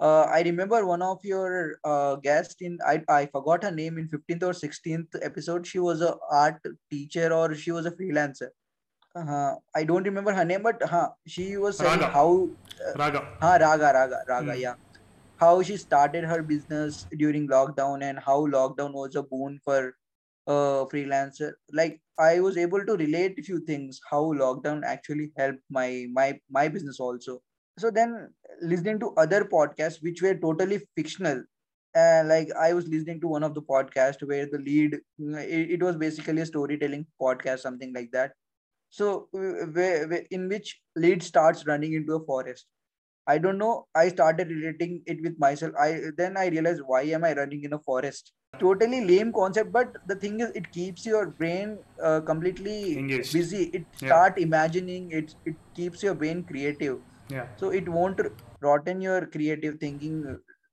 [0.00, 4.08] uh, I remember one of your uh, guests in I, I forgot her name in
[4.08, 5.64] 15th or 16th episode.
[5.64, 6.60] She was a art
[6.90, 8.48] teacher or she was a freelancer.
[9.14, 12.12] Uh, I don't remember her name, but uh, she was saying Raga.
[12.18, 12.28] how
[13.00, 14.60] రాగా uh, Raga Raga Raga Hmm.
[14.64, 14.76] yeah
[15.42, 19.80] how she started her business during lockdown and how lockdown was a boon for
[20.46, 21.50] uh, freelancer.
[21.80, 21.94] Like
[22.30, 25.88] I was able to relate a few things how lockdown actually helped my
[26.18, 27.34] my my business also
[27.82, 28.10] so then
[28.72, 31.38] listening to other podcasts which were totally fictional
[32.00, 35.82] uh, like i was listening to one of the podcast where the lead it, it
[35.86, 38.32] was basically a storytelling podcast something like that
[38.92, 42.66] so where, where, in which lead starts running into a forest.
[43.26, 43.86] I don't know.
[43.94, 45.72] I started relating it with myself.
[45.80, 48.32] I then i realized why am i running in a forest?
[48.60, 53.32] Totally lame concept but the thing is it keeps your brain uh, completely Engaged.
[53.32, 53.62] busy.
[53.80, 54.08] It Yeah.
[54.08, 55.32] start imagining it.
[55.46, 56.98] It keeps your brain creative.
[57.30, 57.46] Yeah.
[57.56, 58.20] So it won't
[58.60, 60.16] rotten your creative thinking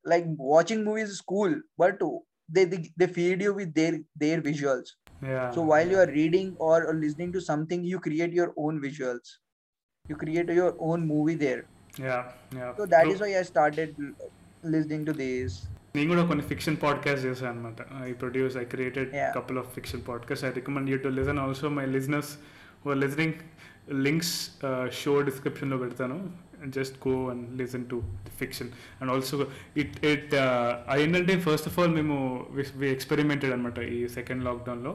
[0.05, 1.99] like watching movies is cool but
[2.47, 4.89] they they, they feed you with their their visuals
[5.28, 8.74] yeah so while you are reading or, or listening to something you create your own
[8.86, 9.26] visuals
[10.04, 11.62] you create your own movie there
[12.06, 12.18] yeah
[12.60, 14.14] yeah so that is why i started l-
[14.74, 15.52] listening to this
[15.96, 19.30] నేను కూడా కొన్ని fiction podcast చేశాను అనమాట I produce I created Yeah.
[19.36, 22.32] Couple of fiction podcast I recommend you to listen also my listeners
[23.02, 23.36] listening
[24.06, 24.34] links
[25.00, 26.16] show డిస్క్రిప్షన్లో పెడతాను
[26.76, 27.96] just go and listen to
[28.38, 28.70] fiction
[29.00, 29.38] and also
[29.82, 30.32] it it
[30.98, 32.16] ఏంటంటే first of all మేము
[32.80, 34.92] వి experimented అనమాట ఈ second లాక్డౌన్లో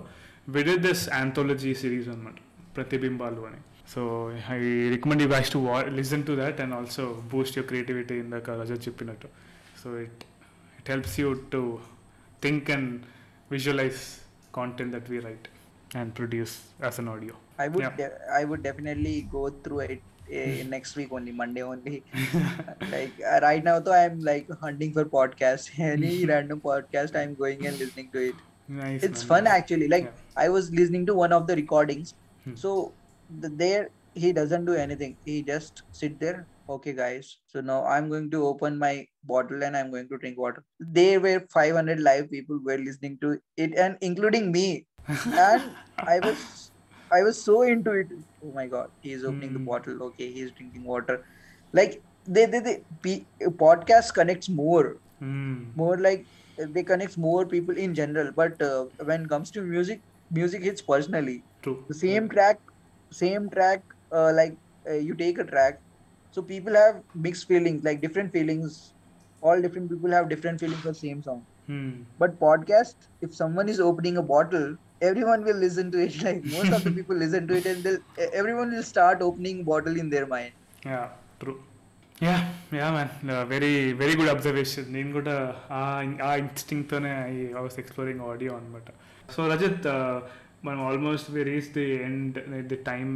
[0.55, 2.37] విడ్ this anthology series అనమాట
[2.75, 3.61] ప్రతిబింబాలు అని
[3.93, 4.01] so
[4.53, 4.57] I
[4.95, 8.83] recommend you guys to వా listen to that and also Boost your creativity ఇందాక రజత్
[8.89, 9.29] చెప్పినట్టు
[9.83, 10.19] so it
[10.79, 11.59] it helps you to
[12.43, 12.85] think and
[13.51, 14.01] visualize
[14.51, 15.45] content that we write
[15.99, 16.53] and produce
[16.87, 17.95] as an audio i would Yeah.
[17.99, 20.12] de- i would definitely go through it uh,
[20.74, 22.02] next week only, Monday only.
[22.90, 25.70] like uh, right now, though, I'm like hunting for podcast.
[25.78, 28.34] Any random podcast, I'm going and listening to it.
[28.68, 29.02] nice.
[29.02, 29.28] It's man.
[29.28, 29.88] fun actually.
[29.88, 30.44] Like Yeah.
[30.44, 32.14] I was listening to one of the recordings.
[32.44, 32.54] Hmm.
[32.54, 32.92] So
[33.40, 35.16] the, there he doesn't do anything.
[35.24, 36.46] He just sit there.
[36.68, 37.38] Okay, guys.
[37.46, 40.64] So now I'm going to open my bottle and I'm going to drink water.
[40.80, 44.86] There were 500 live people were listening to it, and including me.
[45.08, 45.62] And
[45.98, 46.63] I was,
[47.14, 48.08] I was so into it.
[48.42, 49.66] Oh my god, he's opening the Hmm.
[49.72, 50.02] bottle.
[50.10, 51.16] Okay, he's drinking water.
[51.72, 53.28] Like they, they, they P,
[53.64, 54.84] podcast connects more
[55.20, 55.70] Hmm.
[55.80, 56.26] more like
[56.74, 60.02] they connects more people in general but uh, when it comes to music
[60.38, 61.84] music hits personally True.
[61.88, 62.58] the same track
[63.12, 64.56] same track uh, like
[64.90, 65.80] uh, you take a track
[66.30, 68.94] so people have mixed feelings like different feelings
[69.40, 71.92] all different people have different feelings for same song Hmm.
[72.22, 74.76] but podcast if someone is opening a bottle
[75.08, 78.02] everyone will listen to it like most of the people listen to it and they'll
[78.40, 80.52] everyone will start opening bottle in their mind.
[80.92, 81.06] Yeah
[81.42, 81.58] true.
[82.26, 82.42] Yeah yeah
[82.78, 85.30] yeah yeah man very very good observation ನೀನು ಕೂಡ
[85.78, 85.80] ಆ
[86.28, 87.12] ಆ ಇನ್ಸ್ಟಿಂಕ್ಟನೇ
[87.60, 88.86] I was exploring audio on but.
[88.92, 88.96] Uh,
[89.34, 90.16] so Rajat, uh,
[90.66, 93.12] మనం almost we reached the end like the time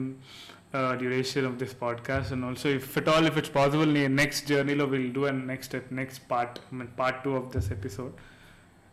[0.75, 3.87] uh, duration of this podcast and also if at all if it's possible
[4.23, 8.13] next journey we'll do a next next part I mean, part two of this episode.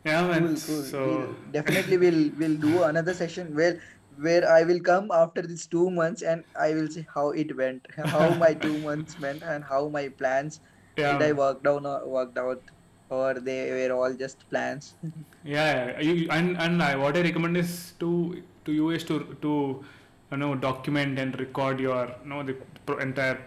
[0.06, 0.41] Yeah, man.
[0.41, 0.84] Cool, cool.
[0.84, 3.82] So we definitely we'll we'll do another session where
[4.18, 7.88] where I will come after these two months and I will see how it went,
[8.14, 10.60] how my two months went, and how my plans
[10.97, 11.30] yeah, did man.
[11.30, 12.62] I worked out or worked out,
[13.10, 14.93] or they were all just plans.
[15.43, 19.84] yeah, you, and and I, what I recommend is to to you is to to
[20.32, 22.56] you know document and record your you know the
[22.97, 23.39] entire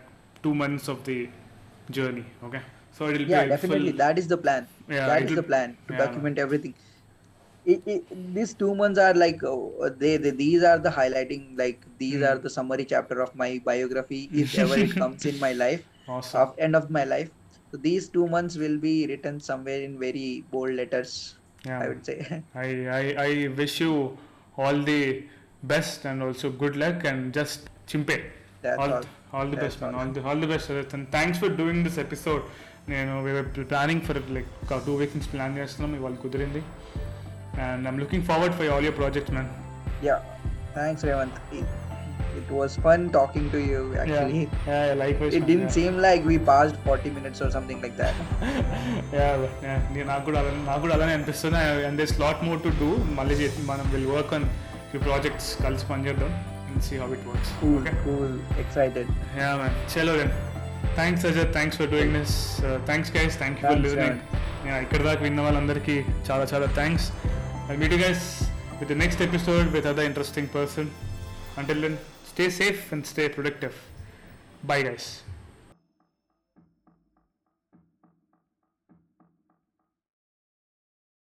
[0.42, 1.28] two months of the
[1.90, 2.26] journey.
[2.42, 2.62] Okay
[2.98, 4.68] so it will yeah, be definitely that is the plan.
[4.88, 6.04] Yeah, that is the plan to yeah.
[6.06, 6.74] document everything.
[7.64, 11.84] It, it, these two months are like uh, they, they these are the highlighting like
[11.98, 12.24] these Hmm.
[12.30, 16.40] are the summary chapter of my biography if ever it comes in my life Awesome.
[16.40, 17.30] of end of my life.
[17.70, 21.36] So these two months will be written somewhere in very bold letters.
[21.66, 21.80] Yeah.
[21.82, 22.42] I would say.
[22.54, 22.68] I,
[22.98, 24.16] I I wish you
[24.56, 25.24] all the
[25.62, 28.16] best and also good luck and just chimpe.
[28.64, 29.02] All, all.
[29.32, 30.00] all the That's best man all.
[30.06, 32.42] all the all the best and thanks for doing this episode
[32.92, 36.62] నేను we were planning for it like ఒక two weeks నుంచి plan చేస్తున్నాం ఇవాళ కుదిరింది
[37.66, 39.50] and I'm looking forward for all your projects man
[40.02, 40.20] Yeah.
[40.74, 41.32] Thanks, Revant.
[41.52, 41.64] It,
[42.50, 43.96] was fun talking to you.
[43.96, 45.78] Actually, yeah, yeah, likewise it didn't yeah.
[45.78, 48.14] seem like we passed 40 minutes or something like that.
[49.12, 49.32] yeah,
[49.64, 51.58] yeah, నాకు కూడా అలానే నాకు కూడా అలానే అనిపిస్తుంది
[51.88, 54.46] and this lot more to do మళ్ళీ మనం will work on
[54.92, 56.32] few projects కలిసి పనిచేద్దాం
[56.68, 58.32] and see how it works Cool, okay cool,
[58.64, 59.08] excited.
[59.40, 59.74] Yeah, man.
[59.94, 60.30] Chalo then.
[60.94, 62.36] Thanks Ajay thanks for doing this
[62.86, 64.18] thanks guys thank you for listening
[64.82, 65.96] ఇక్కడ దాకా విన్న వాళ్ళందరికీ
[66.30, 67.06] చాలా చాలా thanks
[67.78, 68.26] meet you guys
[68.80, 70.90] with next episode with other interesting person
[71.58, 71.74] అంటే
[72.28, 73.76] stay safe and stay productive
[74.64, 75.08] bye guys